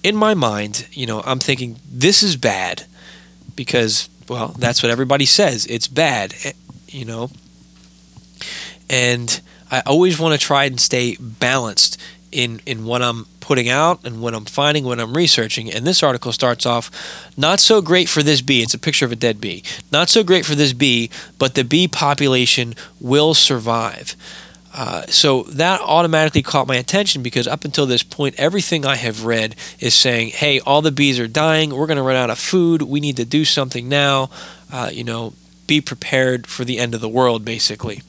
in 0.03 0.17
my 0.17 0.35
mind, 0.35 0.87
you 0.93 1.07
know, 1.07 1.23
I'm 1.25 1.39
thinking 1.39 1.79
this 1.91 2.23
is 2.23 2.37
bad 2.37 2.85
because, 3.55 4.09
well, 4.29 4.49
that's 4.59 4.83
what 4.83 4.91
everybody 4.91 5.27
says. 5.27 5.67
It's 5.67 5.89
bad, 5.89 6.35
eh, 6.45 6.53
you 6.89 7.05
know. 7.05 7.31
And 8.89 9.41
I 9.71 9.81
always 9.87 10.19
want 10.19 10.39
to 10.39 10.45
try 10.45 10.65
and 10.65 10.81
stay 10.81 11.17
balanced 11.21 12.01
in 12.33 12.61
in 12.67 12.85
what 12.85 13.03
I'm 13.03 13.27
putting 13.41 13.69
out 13.69 14.05
and 14.05 14.23
what 14.23 14.35
I'm 14.35 14.45
finding 14.45 14.85
when 14.85 15.01
I'm 15.01 15.17
researching. 15.17 15.73
And 15.73 15.87
this 15.87 16.03
article 16.03 16.33
starts 16.33 16.65
off 16.67 16.91
not 17.37 17.59
so 17.59 17.83
great 17.83 18.09
for 18.09 18.23
this 18.23 18.41
bee. 18.41 18.63
It's 18.63 18.75
a 18.75 18.79
picture 18.79 19.05
of 19.05 19.13
a 19.13 19.17
dead 19.17 19.41
bee. 19.41 19.65
Not 19.91 20.09
so 20.09 20.23
great 20.23 20.47
for 20.47 20.55
this 20.55 20.73
bee, 20.73 21.11
but 21.39 21.55
the 21.55 21.65
bee 21.65 21.89
population 21.89 22.75
will 23.01 23.35
survive. 23.35 24.15
Uh, 24.73 25.05
so 25.07 25.43
that 25.45 25.81
automatically 25.81 26.43
caught 26.43 26.69
my 26.69 26.77
attention 26.77 27.23
because 27.23 27.49
up 27.49 27.65
until 27.65 27.87
this 27.87 28.05
point, 28.05 28.37
everything 28.39 28.87
I 28.87 28.95
have 28.97 29.25
read 29.25 29.57
is 29.81 29.95
saying, 29.95 30.29
"Hey, 30.29 30.61
all 30.61 30.81
the 30.81 30.93
bees 30.93 31.19
are 31.19 31.27
dying. 31.27 31.75
We're 31.75 31.89
going 31.89 31.97
to 31.97 32.05
run 32.05 32.17
out 32.17 32.31
of 32.31 32.39
food. 32.39 32.83
We 32.83 33.01
need 33.01 33.17
to 33.17 33.25
do 33.25 33.45
something 33.45 33.89
now. 33.89 34.31
Uh, 34.73 34.91
you 34.93 35.03
know, 35.03 35.33
be 35.67 35.81
prepared 35.81 36.47
for 36.47 36.65
the 36.65 36.79
end 36.79 36.95
of 36.95 37.01
the 37.01 37.09
world, 37.09 37.45
basically." 37.45 38.03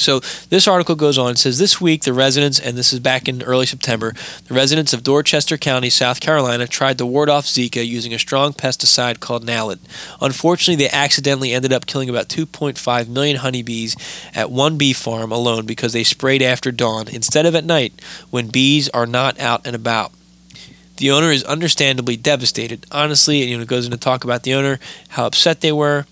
So 0.00 0.20
this 0.48 0.66
article 0.66 0.94
goes 0.94 1.18
on 1.18 1.28
and 1.28 1.38
says 1.38 1.58
this 1.58 1.80
week 1.80 2.04
the 2.04 2.14
residents, 2.14 2.58
and 2.58 2.76
this 2.76 2.92
is 2.92 3.00
back 3.00 3.28
in 3.28 3.42
early 3.42 3.66
September, 3.66 4.14
the 4.48 4.54
residents 4.54 4.94
of 4.94 5.02
Dorchester 5.02 5.58
County, 5.58 5.90
South 5.90 6.20
Carolina, 6.20 6.66
tried 6.66 6.96
to 6.98 7.06
ward 7.06 7.28
off 7.28 7.44
Zika 7.44 7.86
using 7.86 8.14
a 8.14 8.18
strong 8.18 8.54
pesticide 8.54 9.20
called 9.20 9.44
Naled. 9.44 9.78
Unfortunately, 10.20 10.82
they 10.82 10.90
accidentally 10.90 11.52
ended 11.52 11.72
up 11.72 11.84
killing 11.84 12.08
about 12.08 12.28
2.5 12.28 13.08
million 13.08 13.36
honeybees 13.36 13.94
at 14.34 14.50
one 14.50 14.78
bee 14.78 14.94
farm 14.94 15.30
alone 15.30 15.66
because 15.66 15.92
they 15.92 16.04
sprayed 16.04 16.42
after 16.42 16.72
dawn 16.72 17.06
instead 17.08 17.44
of 17.44 17.54
at 17.54 17.64
night 17.64 17.92
when 18.30 18.48
bees 18.48 18.88
are 18.90 19.06
not 19.06 19.38
out 19.38 19.66
and 19.66 19.76
about. 19.76 20.12
The 20.96 21.10
owner 21.10 21.30
is 21.30 21.44
understandably 21.44 22.16
devastated. 22.16 22.86
Honestly, 22.90 23.44
you 23.44 23.56
know, 23.56 23.62
it 23.62 23.68
goes 23.68 23.84
into 23.84 23.98
talk 23.98 24.24
about 24.24 24.44
the 24.44 24.54
owner, 24.54 24.78
how 25.10 25.26
upset 25.26 25.60
they 25.60 25.72
were, 25.72 26.06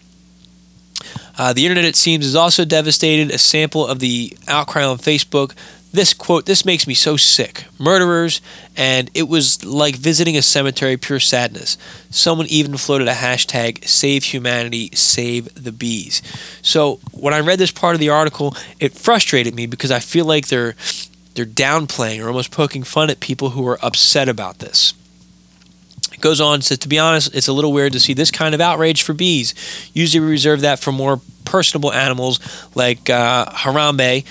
uh, 1.38 1.52
the 1.52 1.64
internet, 1.64 1.84
it 1.84 1.96
seems, 1.96 2.26
is 2.26 2.34
also 2.34 2.64
devastated. 2.64 3.30
A 3.30 3.38
sample 3.38 3.86
of 3.86 4.00
the 4.00 4.36
outcry 4.48 4.84
on 4.84 4.98
Facebook. 4.98 5.54
This 5.90 6.12
quote, 6.12 6.44
this 6.44 6.66
makes 6.66 6.86
me 6.86 6.92
so 6.92 7.16
sick. 7.16 7.64
Murderers, 7.78 8.42
and 8.76 9.10
it 9.14 9.26
was 9.26 9.64
like 9.64 9.94
visiting 9.94 10.36
a 10.36 10.42
cemetery, 10.42 10.98
pure 10.98 11.20
sadness. 11.20 11.78
Someone 12.10 12.46
even 12.48 12.76
floated 12.76 13.08
a 13.08 13.14
hashtag, 13.14 13.86
save 13.86 14.24
humanity, 14.24 14.90
save 14.92 15.54
the 15.54 15.72
bees. 15.72 16.20
So 16.60 17.00
when 17.12 17.32
I 17.32 17.40
read 17.40 17.58
this 17.58 17.70
part 17.70 17.94
of 17.94 18.00
the 18.00 18.10
article, 18.10 18.54
it 18.80 18.92
frustrated 18.92 19.54
me 19.54 19.66
because 19.66 19.90
I 19.90 20.00
feel 20.00 20.26
like 20.26 20.48
they're 20.48 20.74
they're 21.34 21.46
downplaying 21.46 22.22
or 22.22 22.26
almost 22.26 22.50
poking 22.50 22.82
fun 22.82 23.10
at 23.10 23.20
people 23.20 23.50
who 23.50 23.66
are 23.66 23.78
upset 23.80 24.28
about 24.28 24.58
this. 24.58 24.92
Goes 26.20 26.40
on, 26.40 26.62
says, 26.62 26.78
to 26.78 26.88
be 26.88 26.98
honest, 26.98 27.34
it's 27.34 27.48
a 27.48 27.52
little 27.52 27.72
weird 27.72 27.92
to 27.92 28.00
see 28.00 28.12
this 28.12 28.30
kind 28.30 28.54
of 28.54 28.60
outrage 28.60 29.02
for 29.02 29.12
bees. 29.12 29.54
Usually 29.92 30.24
we 30.24 30.30
reserve 30.30 30.62
that 30.62 30.78
for 30.78 30.92
more 30.92 31.20
personable 31.44 31.92
animals 31.92 32.40
like 32.74 33.08
uh, 33.08 33.46
Harambe 33.46 34.24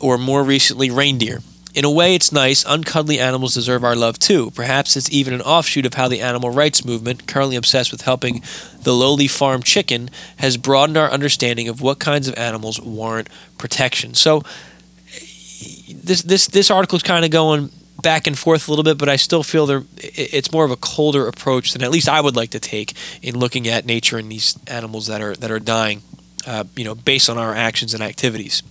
or 0.00 0.18
more 0.18 0.42
recently 0.42 0.90
reindeer. 0.90 1.40
In 1.74 1.84
a 1.84 1.90
way, 1.90 2.14
it's 2.14 2.32
nice. 2.32 2.64
Uncuddly 2.64 3.20
animals 3.20 3.54
deserve 3.54 3.84
our 3.84 3.94
love 3.94 4.18
too. 4.18 4.50
Perhaps 4.52 4.96
it's 4.96 5.10
even 5.12 5.32
an 5.32 5.42
offshoot 5.42 5.86
of 5.86 5.94
how 5.94 6.08
the 6.08 6.20
animal 6.20 6.50
rights 6.50 6.84
movement, 6.84 7.26
currently 7.28 7.56
obsessed 7.56 7.92
with 7.92 8.00
helping 8.02 8.42
the 8.82 8.92
lowly 8.92 9.28
farm 9.28 9.62
chicken, 9.62 10.10
has 10.38 10.56
broadened 10.56 10.96
our 10.96 11.10
understanding 11.10 11.68
of 11.68 11.80
what 11.80 12.00
kinds 12.00 12.26
of 12.26 12.36
animals 12.36 12.80
warrant 12.80 13.28
protection. 13.58 14.14
So, 14.14 14.42
this 15.92 16.22
this 16.22 16.46
this 16.48 16.70
article 16.70 16.96
is 16.96 17.02
kind 17.02 17.24
of 17.24 17.30
going 17.30 17.70
back 18.02 18.26
and 18.26 18.38
forth 18.38 18.68
a 18.68 18.70
little 18.70 18.84
bit, 18.84 18.98
but 18.98 19.08
I 19.08 19.16
still 19.16 19.42
feel 19.42 19.66
there 19.66 19.82
it's 19.96 20.52
more 20.52 20.64
of 20.64 20.70
a 20.70 20.76
colder 20.76 21.26
approach 21.26 21.72
than 21.72 21.82
at 21.82 21.90
least 21.90 22.08
I 22.08 22.20
would 22.20 22.36
like 22.36 22.50
to 22.50 22.60
take 22.60 22.94
in 23.22 23.38
looking 23.38 23.66
at 23.68 23.86
nature 23.86 24.18
and 24.18 24.30
these 24.30 24.58
animals 24.66 25.06
that 25.08 25.20
are 25.20 25.34
that 25.36 25.50
are 25.50 25.58
dying, 25.58 26.02
uh, 26.46 26.64
you 26.76 26.84
know, 26.84 26.94
based 26.94 27.28
on 27.28 27.38
our 27.38 27.54
actions 27.54 27.94
and 27.94 28.02
activities. 28.02 28.62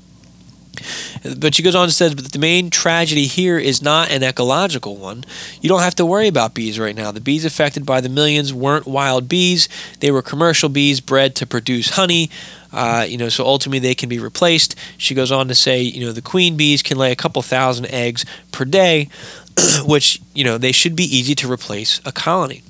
But 1.38 1.56
she 1.56 1.64
goes 1.64 1.76
on 1.76 1.84
and 1.84 1.94
says, 1.94 2.16
but 2.16 2.32
the 2.32 2.40
main 2.40 2.70
tragedy 2.70 3.28
here 3.28 3.58
is 3.58 3.82
not 3.82 4.10
an 4.10 4.24
ecological 4.24 4.96
one. 4.96 5.24
You 5.62 5.70
don't 5.70 5.82
have 5.82 5.96
to 5.96 6.06
worry 6.06 6.28
about 6.28 6.54
bees 6.54 6.80
right 6.80 6.96
now. 6.96 7.12
The 7.12 7.22
bees 7.22 7.46
affected 7.46 7.86
by 7.86 8.02
the 8.02 8.10
millions 8.10 8.54
weren't 8.54 8.86
wild 8.86 9.28
bees; 9.28 9.70
they 10.00 10.12
were 10.12 10.22
commercial 10.22 10.70
bees 10.70 11.02
bred 11.02 11.36
to 11.36 11.46
produce 11.46 11.92
honey. 11.92 12.30
Uh, 12.72 13.06
you 13.08 13.18
know, 13.18 13.30
so 13.30 13.46
ultimately 13.46 13.80
they 13.80 13.96
can 13.96 14.10
be 14.10 14.20
replaced. 14.20 14.76
She 14.98 15.16
goes 15.16 15.32
on 15.32 15.48
to 15.48 15.56
say, 15.56 15.82
you 15.82 16.06
know, 16.06 16.12
the 16.12 16.22
queen 16.22 16.58
bees 16.58 16.84
can 16.84 16.98
lay 16.98 17.12
a 17.12 17.16
couple 17.16 17.42
thousand 17.42 17.88
eggs 17.88 18.26
per 18.52 18.66
day, 18.66 19.10
which 19.86 20.22
you 20.34 20.44
know 20.44 20.58
they 20.58 20.72
should 20.72 20.96
be 20.96 21.04
easy 21.04 21.36
to 21.36 21.52
replace 21.52 22.02
a 22.06 22.12
colony. 22.12 22.64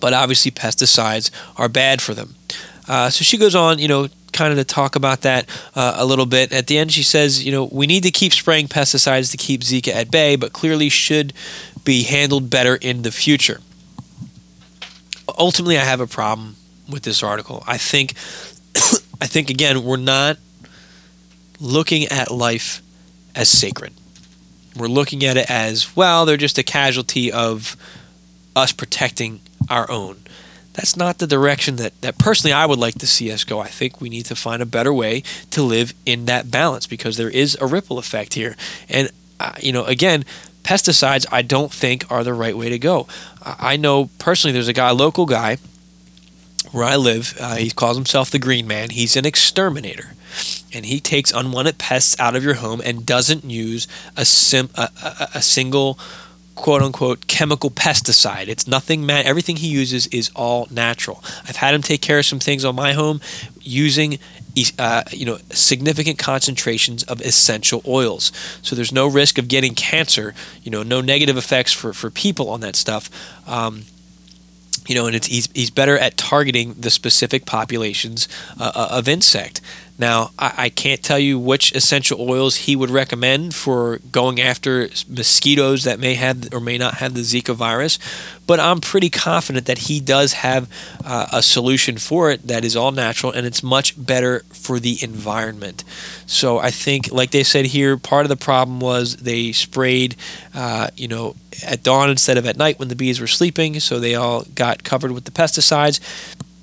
But 0.00 0.12
obviously, 0.12 0.50
pesticides 0.50 1.30
are 1.56 1.68
bad 1.68 2.00
for 2.02 2.14
them. 2.14 2.34
Uh, 2.88 3.10
so 3.10 3.24
she 3.24 3.38
goes 3.38 3.54
on, 3.54 3.78
you 3.78 3.88
know, 3.88 4.08
kind 4.36 4.52
of 4.52 4.58
to 4.58 4.64
talk 4.64 4.96
about 4.96 5.22
that 5.22 5.48
uh, 5.74 5.94
a 5.96 6.04
little 6.04 6.26
bit. 6.26 6.52
At 6.52 6.66
the 6.66 6.78
end, 6.78 6.92
she 6.92 7.02
says, 7.02 7.44
you 7.44 7.50
know, 7.50 7.68
we 7.72 7.86
need 7.86 8.02
to 8.02 8.10
keep 8.10 8.32
spraying 8.32 8.68
pesticides 8.68 9.30
to 9.30 9.36
keep 9.36 9.62
Zika 9.62 9.92
at 9.92 10.10
bay, 10.10 10.36
but 10.36 10.52
clearly 10.52 10.88
should 10.88 11.32
be 11.84 12.02
handled 12.02 12.50
better 12.50 12.76
in 12.76 13.02
the 13.02 13.10
future. 13.10 13.60
Ultimately, 15.38 15.78
I 15.78 15.84
have 15.84 16.00
a 16.00 16.06
problem 16.06 16.56
with 16.88 17.02
this 17.02 17.22
article. 17.22 17.64
I 17.66 17.78
think 17.78 18.12
I 19.20 19.26
think 19.26 19.50
again, 19.50 19.82
we're 19.82 19.96
not 19.96 20.38
looking 21.58 22.04
at 22.06 22.30
life 22.30 22.82
as 23.34 23.48
sacred. 23.48 23.92
We're 24.76 24.88
looking 24.88 25.24
at 25.24 25.36
it 25.38 25.50
as, 25.50 25.96
well, 25.96 26.26
they're 26.26 26.36
just 26.36 26.58
a 26.58 26.62
casualty 26.62 27.32
of 27.32 27.76
us 28.54 28.72
protecting 28.72 29.40
our 29.70 29.90
own. 29.90 30.18
That's 30.76 30.96
not 30.96 31.18
the 31.18 31.26
direction 31.26 31.76
that, 31.76 31.98
that 32.02 32.18
personally 32.18 32.52
I 32.52 32.66
would 32.66 32.78
like 32.78 32.98
to 32.98 33.06
see 33.06 33.32
us 33.32 33.44
go. 33.44 33.60
I 33.60 33.68
think 33.68 34.00
we 34.00 34.10
need 34.10 34.26
to 34.26 34.36
find 34.36 34.60
a 34.60 34.66
better 34.66 34.92
way 34.92 35.22
to 35.50 35.62
live 35.62 35.94
in 36.04 36.26
that 36.26 36.50
balance 36.50 36.86
because 36.86 37.16
there 37.16 37.30
is 37.30 37.56
a 37.60 37.66
ripple 37.66 37.98
effect 37.98 38.34
here. 38.34 38.56
And, 38.88 39.10
uh, 39.40 39.54
you 39.58 39.72
know, 39.72 39.84
again, 39.84 40.24
pesticides 40.62 41.24
I 41.32 41.40
don't 41.40 41.72
think 41.72 42.10
are 42.10 42.22
the 42.22 42.34
right 42.34 42.56
way 42.56 42.68
to 42.68 42.78
go. 42.78 43.06
I 43.42 43.76
know 43.76 44.10
personally 44.18 44.52
there's 44.52 44.68
a 44.68 44.74
guy, 44.74 44.90
local 44.90 45.24
guy, 45.24 45.56
where 46.72 46.84
I 46.84 46.96
live, 46.96 47.36
uh, 47.40 47.56
he 47.56 47.70
calls 47.70 47.96
himself 47.96 48.30
the 48.30 48.38
Green 48.38 48.66
Man. 48.66 48.90
He's 48.90 49.16
an 49.16 49.24
exterminator, 49.24 50.14
and 50.74 50.84
he 50.84 51.00
takes 51.00 51.32
unwanted 51.32 51.78
pests 51.78 52.18
out 52.20 52.36
of 52.36 52.44
your 52.44 52.54
home 52.54 52.82
and 52.84 53.06
doesn't 53.06 53.44
use 53.44 53.88
a 54.16 54.24
sim 54.24 54.68
a, 54.74 54.90
a, 55.02 55.28
a 55.36 55.42
single 55.42 55.98
quote 56.56 56.82
unquote 56.82 57.28
chemical 57.28 57.70
pesticide. 57.70 58.48
It's 58.48 58.66
nothing 58.66 59.06
man 59.06 59.24
everything 59.24 59.56
he 59.56 59.68
uses 59.68 60.08
is 60.08 60.30
all 60.34 60.66
natural. 60.70 61.22
I've 61.46 61.56
had 61.56 61.74
him 61.74 61.82
take 61.82 62.02
care 62.02 62.18
of 62.18 62.26
some 62.26 62.40
things 62.40 62.64
on 62.64 62.74
my 62.74 62.92
home 62.92 63.20
using 63.60 64.18
uh, 64.78 65.04
you 65.10 65.26
know 65.26 65.38
significant 65.50 66.18
concentrations 66.18 67.04
of 67.04 67.20
essential 67.20 67.82
oils. 67.86 68.32
So 68.62 68.74
there's 68.74 68.92
no 68.92 69.06
risk 69.06 69.38
of 69.38 69.48
getting 69.48 69.74
cancer, 69.74 70.34
you 70.62 70.70
know, 70.70 70.82
no 70.82 71.00
negative 71.00 71.36
effects 71.36 71.72
for 71.72 71.92
for 71.92 72.10
people 72.10 72.50
on 72.50 72.60
that 72.60 72.74
stuff. 72.74 73.08
Um, 73.48 73.84
you 74.88 74.94
know, 74.94 75.06
and 75.06 75.16
it's 75.16 75.26
he's, 75.26 75.48
he's 75.52 75.70
better 75.70 75.98
at 75.98 76.16
targeting 76.16 76.74
the 76.74 76.90
specific 76.90 77.44
populations 77.44 78.28
uh, 78.58 78.72
uh, 78.74 78.88
of 78.92 79.08
insect. 79.08 79.60
Now, 79.98 80.30
I, 80.38 80.54
I, 80.56 80.68
can't 80.68 81.02
tell 81.02 81.18
you 81.18 81.38
which 81.38 81.74
essential 81.74 82.20
oils 82.20 82.56
he 82.56 82.76
would 82.76 82.90
recommend 82.90 83.54
for 83.54 83.98
going 84.12 84.40
after 84.40 84.90
mosquitoes 85.08 85.84
that 85.84 85.98
may 85.98 86.14
have 86.14 86.52
or 86.52 86.60
may 86.60 86.76
not 86.76 86.94
have 86.94 87.14
the 87.14 87.22
Zika 87.22 87.54
virus, 87.54 87.98
but 88.46 88.60
I'm 88.60 88.80
pretty 88.80 89.08
confident 89.08 89.64
that 89.66 89.78
he 89.78 90.00
does 90.00 90.34
have 90.34 90.68
uh, 91.02 91.26
a 91.32 91.42
solution 91.42 91.96
for 91.96 92.30
it 92.30 92.46
that 92.46 92.62
is 92.62 92.76
all 92.76 92.92
natural 92.92 93.32
and 93.32 93.46
it's 93.46 93.62
much 93.62 93.94
better 93.96 94.40
for 94.50 94.78
the 94.78 94.98
environment. 95.02 95.82
So 96.26 96.58
I 96.58 96.70
think, 96.70 97.10
like 97.10 97.30
they 97.30 97.42
said 97.42 97.66
here, 97.66 97.96
part 97.96 98.26
of 98.26 98.28
the 98.28 98.36
problem 98.36 98.80
was 98.80 99.16
they 99.16 99.52
sprayed, 99.52 100.14
uh, 100.54 100.88
you 100.96 101.08
know, 101.08 101.36
at 101.64 101.82
dawn 101.82 102.10
instead 102.10 102.36
of 102.36 102.46
at 102.46 102.58
night 102.58 102.78
when 102.78 102.88
the 102.88 102.96
bees 102.96 103.18
were 103.18 103.26
sleeping, 103.26 103.80
so 103.80 103.98
they 103.98 104.14
all 104.14 104.44
got 104.54 104.84
covered 104.84 105.12
with 105.12 105.24
the 105.24 105.30
pesticides. 105.30 106.00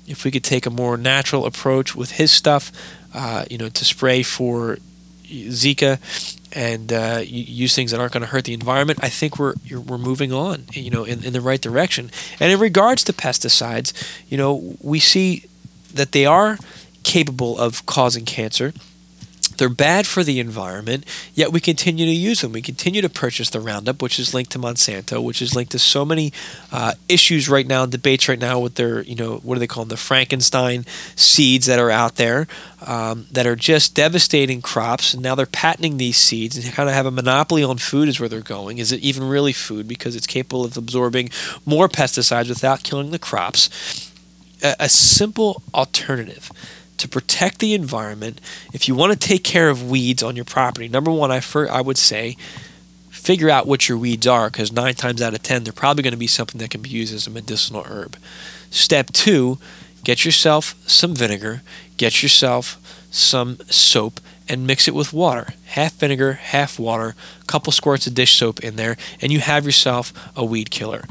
If 0.06 0.24
we 0.24 0.30
could 0.30 0.44
take 0.44 0.66
a 0.66 0.70
more 0.70 0.96
natural 0.96 1.46
approach 1.46 1.96
with 1.96 2.12
his 2.12 2.30
stuff, 2.30 2.70
uh, 3.14 3.44
you 3.50 3.58
know, 3.58 3.68
to 3.68 3.84
spray 3.84 4.22
for 4.22 4.78
Zika 5.24 5.98
and 6.52 6.92
uh, 6.92 7.22
use 7.24 7.74
things 7.74 7.90
that 7.90 8.00
aren't 8.00 8.12
going 8.12 8.22
to 8.22 8.28
hurt 8.28 8.44
the 8.44 8.54
environment, 8.54 9.00
I 9.02 9.08
think 9.08 9.38
we're 9.38 9.54
we're 9.70 9.98
moving 9.98 10.32
on, 10.32 10.64
you 10.72 10.90
know, 10.90 11.04
in, 11.04 11.24
in 11.24 11.32
the 11.32 11.40
right 11.40 11.60
direction. 11.60 12.10
And 12.38 12.52
in 12.52 12.60
regards 12.60 13.02
to 13.04 13.12
pesticides, 13.12 13.92
you 14.28 14.36
know, 14.36 14.76
we 14.80 15.00
see 15.00 15.44
that 15.92 16.12
they 16.12 16.26
are 16.26 16.58
capable 17.02 17.58
of 17.58 17.84
causing 17.86 18.24
cancer. 18.24 18.72
They're 19.56 19.68
bad 19.68 20.06
for 20.06 20.22
the 20.22 20.40
environment, 20.40 21.04
yet 21.34 21.52
we 21.52 21.60
continue 21.60 22.06
to 22.06 22.12
use 22.12 22.40
them. 22.40 22.52
We 22.52 22.62
continue 22.62 23.02
to 23.02 23.08
purchase 23.08 23.50
the 23.50 23.60
Roundup, 23.60 24.02
which 24.02 24.18
is 24.18 24.34
linked 24.34 24.52
to 24.52 24.58
Monsanto, 24.58 25.22
which 25.22 25.40
is 25.40 25.54
linked 25.54 25.72
to 25.72 25.78
so 25.78 26.04
many 26.04 26.32
uh, 26.72 26.94
issues 27.08 27.48
right 27.48 27.66
now, 27.66 27.86
debates 27.86 28.28
right 28.28 28.38
now 28.38 28.58
with 28.58 28.74
their, 28.74 29.02
you 29.02 29.14
know, 29.14 29.36
what 29.38 29.54
do 29.54 29.60
they 29.60 29.66
call 29.66 29.84
them, 29.84 29.90
the 29.90 29.96
Frankenstein 29.96 30.84
seeds 31.16 31.66
that 31.66 31.78
are 31.78 31.90
out 31.90 32.16
there 32.16 32.46
um, 32.86 33.26
that 33.32 33.46
are 33.46 33.56
just 33.56 33.94
devastating 33.94 34.60
crops. 34.62 35.14
And 35.14 35.22
now 35.22 35.34
they're 35.34 35.46
patenting 35.46 35.96
these 35.96 36.16
seeds 36.16 36.56
and 36.56 36.74
kind 36.74 36.88
of 36.88 36.94
have 36.94 37.06
a 37.06 37.10
monopoly 37.10 37.62
on 37.62 37.78
food, 37.78 38.08
is 38.08 38.20
where 38.20 38.28
they're 38.28 38.40
going. 38.40 38.78
Is 38.78 38.92
it 38.92 39.00
even 39.00 39.28
really 39.28 39.52
food 39.52 39.88
because 39.88 40.16
it's 40.16 40.26
capable 40.26 40.64
of 40.64 40.76
absorbing 40.76 41.30
more 41.64 41.88
pesticides 41.88 42.48
without 42.48 42.82
killing 42.82 43.10
the 43.10 43.18
crops? 43.18 44.10
a, 44.64 44.74
a 44.80 44.88
simple 44.88 45.62
alternative 45.72 46.50
to 46.98 47.08
protect 47.08 47.58
the 47.58 47.74
environment, 47.74 48.40
if 48.72 48.88
you 48.88 48.94
want 48.94 49.12
to 49.12 49.18
take 49.18 49.44
care 49.44 49.68
of 49.68 49.90
weeds 49.90 50.22
on 50.22 50.36
your 50.36 50.44
property, 50.44 50.88
number 50.88 51.10
one, 51.10 51.30
I, 51.30 51.40
for, 51.40 51.70
I 51.70 51.80
would 51.80 51.98
say 51.98 52.36
figure 53.10 53.48
out 53.48 53.66
what 53.66 53.88
your 53.88 53.96
weeds 53.96 54.26
are 54.26 54.50
because 54.50 54.70
nine 54.70 54.94
times 54.94 55.22
out 55.22 55.34
of 55.34 55.42
ten, 55.42 55.64
they're 55.64 55.72
probably 55.72 56.02
going 56.02 56.12
to 56.12 56.18
be 56.18 56.26
something 56.26 56.58
that 56.58 56.70
can 56.70 56.82
be 56.82 56.90
used 56.90 57.14
as 57.14 57.26
a 57.26 57.30
medicinal 57.30 57.84
herb. 57.84 58.16
Step 58.70 59.12
two, 59.12 59.58
get 60.02 60.24
yourself 60.24 60.74
some 60.86 61.14
vinegar, 61.14 61.62
get 61.96 62.22
yourself 62.22 62.78
some 63.10 63.58
soap, 63.70 64.20
and 64.48 64.66
mix 64.66 64.88
it 64.88 64.94
with 64.94 65.12
water. 65.12 65.48
Half 65.66 65.94
vinegar, 65.94 66.34
half 66.34 66.78
water, 66.78 67.14
couple 67.46 67.72
squirts 67.72 68.06
of 68.06 68.14
dish 68.14 68.36
soap 68.36 68.60
in 68.60 68.76
there, 68.76 68.96
and 69.20 69.32
you 69.32 69.40
have 69.40 69.64
yourself 69.64 70.12
a 70.36 70.44
weed 70.44 70.70
killer 70.70 71.04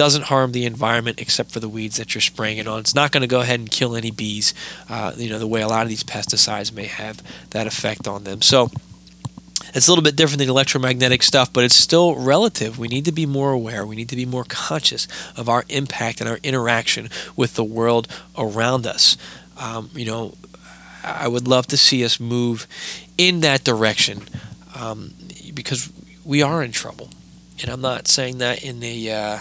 doesn't 0.00 0.24
harm 0.24 0.52
the 0.52 0.64
environment 0.64 1.20
except 1.20 1.52
for 1.52 1.60
the 1.60 1.68
weeds 1.68 1.98
that 1.98 2.14
you're 2.14 2.22
spraying 2.22 2.56
it 2.56 2.66
on. 2.66 2.80
It's 2.80 2.94
not 2.94 3.12
going 3.12 3.20
to 3.20 3.26
go 3.26 3.40
ahead 3.40 3.60
and 3.60 3.70
kill 3.70 3.94
any 3.94 4.10
bees, 4.10 4.54
uh, 4.88 5.12
you 5.14 5.28
know, 5.28 5.38
the 5.38 5.46
way 5.46 5.60
a 5.60 5.68
lot 5.68 5.82
of 5.82 5.90
these 5.90 6.02
pesticides 6.02 6.72
may 6.72 6.86
have 6.86 7.22
that 7.50 7.66
effect 7.66 8.08
on 8.08 8.24
them. 8.24 8.40
So 8.40 8.70
it's 9.74 9.88
a 9.88 9.90
little 9.90 10.02
bit 10.02 10.16
different 10.16 10.38
than 10.38 10.48
electromagnetic 10.48 11.22
stuff, 11.22 11.52
but 11.52 11.64
it's 11.64 11.76
still 11.76 12.14
relative. 12.16 12.78
We 12.78 12.88
need 12.88 13.04
to 13.04 13.12
be 13.12 13.26
more 13.26 13.52
aware. 13.52 13.86
We 13.86 13.94
need 13.94 14.08
to 14.08 14.16
be 14.16 14.24
more 14.24 14.44
conscious 14.48 15.06
of 15.36 15.50
our 15.50 15.64
impact 15.68 16.20
and 16.20 16.30
our 16.30 16.38
interaction 16.42 17.10
with 17.36 17.54
the 17.54 17.64
world 17.64 18.08
around 18.38 18.86
us. 18.86 19.18
Um, 19.58 19.90
you 19.94 20.06
know, 20.06 20.34
I 21.02 21.28
would 21.28 21.48
love 21.48 21.66
to 21.68 21.76
see 21.76 22.04
us 22.04 22.20
move 22.20 22.66
in 23.16 23.40
that 23.40 23.64
direction 23.64 24.22
um, 24.74 25.14
because 25.54 25.92
we 26.24 26.42
are 26.42 26.62
in 26.62 26.72
trouble. 26.72 27.10
And 27.60 27.70
I'm 27.70 27.80
not 27.80 28.08
saying 28.08 28.38
that 28.38 28.62
in 28.64 28.82
a 28.82 29.10
uh, 29.10 29.38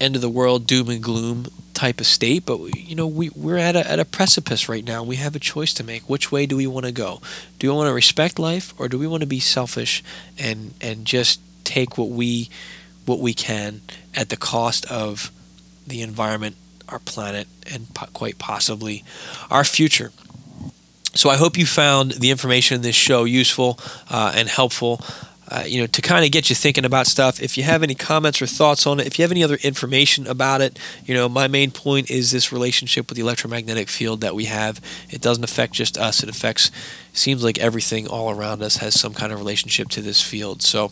end 0.00 0.16
of 0.16 0.22
the 0.22 0.28
world 0.28 0.66
doom 0.66 0.88
and 0.88 1.02
gloom 1.02 1.46
type 1.74 2.00
of 2.00 2.06
state, 2.06 2.44
but 2.44 2.58
you 2.76 2.94
know 2.94 3.06
we 3.06 3.30
we're 3.30 3.56
at 3.56 3.76
a 3.76 3.88
at 3.88 4.00
a 4.00 4.04
precipice 4.04 4.68
right 4.68 4.84
now. 4.84 5.02
We 5.02 5.16
have 5.16 5.36
a 5.36 5.38
choice 5.38 5.72
to 5.74 5.84
make. 5.84 6.08
Which 6.08 6.32
way 6.32 6.46
do 6.46 6.56
we 6.56 6.66
want 6.66 6.86
to 6.86 6.92
go? 6.92 7.20
Do 7.58 7.70
we 7.70 7.76
want 7.76 7.88
to 7.88 7.94
respect 7.94 8.38
life, 8.38 8.74
or 8.78 8.88
do 8.88 8.98
we 8.98 9.06
want 9.06 9.22
to 9.22 9.26
be 9.26 9.40
selfish 9.40 10.02
and 10.38 10.74
and 10.80 11.04
just 11.04 11.40
take 11.64 11.96
what 11.96 12.08
we 12.08 12.50
what 13.06 13.20
we 13.20 13.34
can 13.34 13.80
at 14.14 14.28
the 14.28 14.36
cost 14.36 14.84
of 14.86 15.30
the 15.86 16.02
environment, 16.02 16.56
our 16.88 16.98
planet, 16.98 17.46
and 17.72 17.92
po- 17.94 18.06
quite 18.12 18.38
possibly 18.38 19.04
our 19.50 19.64
future? 19.64 20.10
So 21.14 21.30
I 21.30 21.36
hope 21.36 21.58
you 21.58 21.66
found 21.66 22.12
the 22.12 22.30
information 22.30 22.76
in 22.76 22.82
this 22.82 22.96
show 22.96 23.24
useful 23.24 23.78
uh, 24.10 24.32
and 24.34 24.48
helpful 24.48 25.00
uh, 25.52 25.64
you 25.66 25.82
know, 25.82 25.86
to 25.86 26.00
kind 26.00 26.24
of 26.24 26.30
get 26.30 26.48
you 26.48 26.56
thinking 26.56 26.86
about 26.86 27.06
stuff. 27.06 27.42
If 27.42 27.58
you 27.58 27.64
have 27.64 27.82
any 27.82 27.94
comments 27.94 28.40
or 28.40 28.46
thoughts 28.46 28.86
on 28.86 28.98
it, 28.98 29.06
if 29.06 29.18
you 29.18 29.22
have 29.22 29.30
any 29.30 29.44
other 29.44 29.56
information 29.56 30.26
about 30.26 30.62
it, 30.62 30.78
you 31.04 31.14
know, 31.14 31.28
my 31.28 31.46
main 31.46 31.70
point 31.70 32.10
is 32.10 32.30
this 32.30 32.52
relationship 32.52 33.10
with 33.10 33.16
the 33.16 33.22
electromagnetic 33.22 33.90
field 33.90 34.22
that 34.22 34.34
we 34.34 34.46
have. 34.46 34.80
It 35.10 35.20
doesn't 35.20 35.44
affect 35.44 35.74
just 35.74 35.98
us. 35.98 36.22
It 36.22 36.30
affects, 36.30 36.70
seems 37.12 37.44
like 37.44 37.58
everything 37.58 38.08
all 38.08 38.30
around 38.30 38.62
us 38.62 38.78
has 38.78 38.98
some 38.98 39.12
kind 39.12 39.30
of 39.30 39.38
relationship 39.38 39.90
to 39.90 40.00
this 40.00 40.22
field. 40.22 40.62
So 40.62 40.90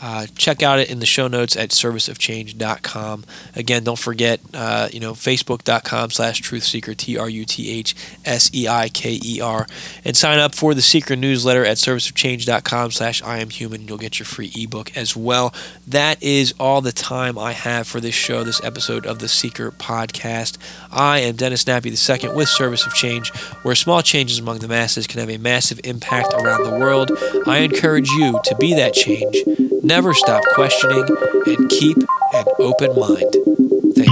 uh, 0.00 0.26
check 0.36 0.62
out 0.62 0.78
it 0.78 0.88
in 0.90 1.00
the 1.00 1.06
show 1.06 1.26
notes 1.26 1.56
at 1.56 1.70
serviceofchange.com. 1.70 3.24
Again, 3.56 3.82
don't 3.84 3.98
forget, 3.98 4.40
uh, 4.54 4.88
you 4.92 5.00
know, 5.00 5.12
facebook.com 5.12 6.10
slash 6.10 6.40
truthseiker, 6.40 6.96
T-R-U-T-H-S-E-I-K-E-R, 6.96 9.66
and 10.04 10.16
sign 10.16 10.38
up 10.38 10.54
for 10.54 10.72
the 10.74 10.80
Seiker 10.80 11.18
newsletter 11.18 11.64
at 11.64 11.78
serviceofchange.com 11.78 12.92
slash 12.92 13.20
I 13.22 13.38
am 13.38 13.50
human. 13.50 13.88
You'll 13.88 13.98
get 13.98 14.20
your 14.20 14.26
free 14.26 14.52
ebook 14.54 14.96
as 14.96 15.16
well. 15.16 15.52
That 15.86 16.22
is 16.22 16.54
all 16.60 16.80
the 16.80 16.92
time 16.92 17.36
I 17.38 17.52
have 17.52 17.88
for 17.88 18.00
this 18.00 18.14
show, 18.14 18.44
this 18.44 18.62
episode 18.62 19.04
of 19.06 19.18
the 19.18 19.26
Seiker 19.26 19.72
podcast. 19.72 20.58
I 20.92 21.18
am 21.20 21.36
Dennis 21.36 21.64
Nappy 21.64 21.88
II 21.88 22.36
with 22.36 22.48
Service 22.48 22.86
of 22.86 22.94
Change, 22.94 23.30
where 23.62 23.74
small 23.74 24.02
changes 24.02 24.38
among 24.38 24.60
the 24.60 24.68
masses 24.68 25.08
can 25.08 25.20
have 25.20 25.30
a 25.30 25.38
massive 25.38 25.80
impact 25.84 26.34
around 26.34 26.64
the 26.64 26.78
world. 26.78 27.10
I 27.46 27.58
encourage 27.58 28.10
you 28.10 28.38
to 28.44 28.54
be 28.56 28.74
that 28.74 28.92
change 28.94 29.36
Never 29.82 30.12
stop 30.14 30.42
questioning 30.54 31.04
and 31.46 31.68
keep 31.70 31.96
an 32.34 32.44
open 32.58 32.98
mind. 32.98 33.36
Thank 33.94 34.08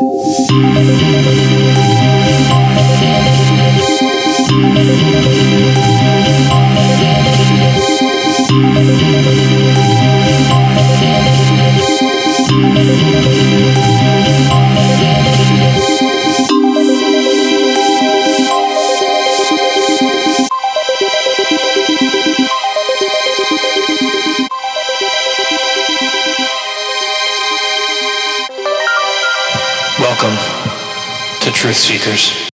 you. 0.00 0.09
Welcome 0.50 0.90
Truth 31.70 31.78
Seekers. 31.78 32.49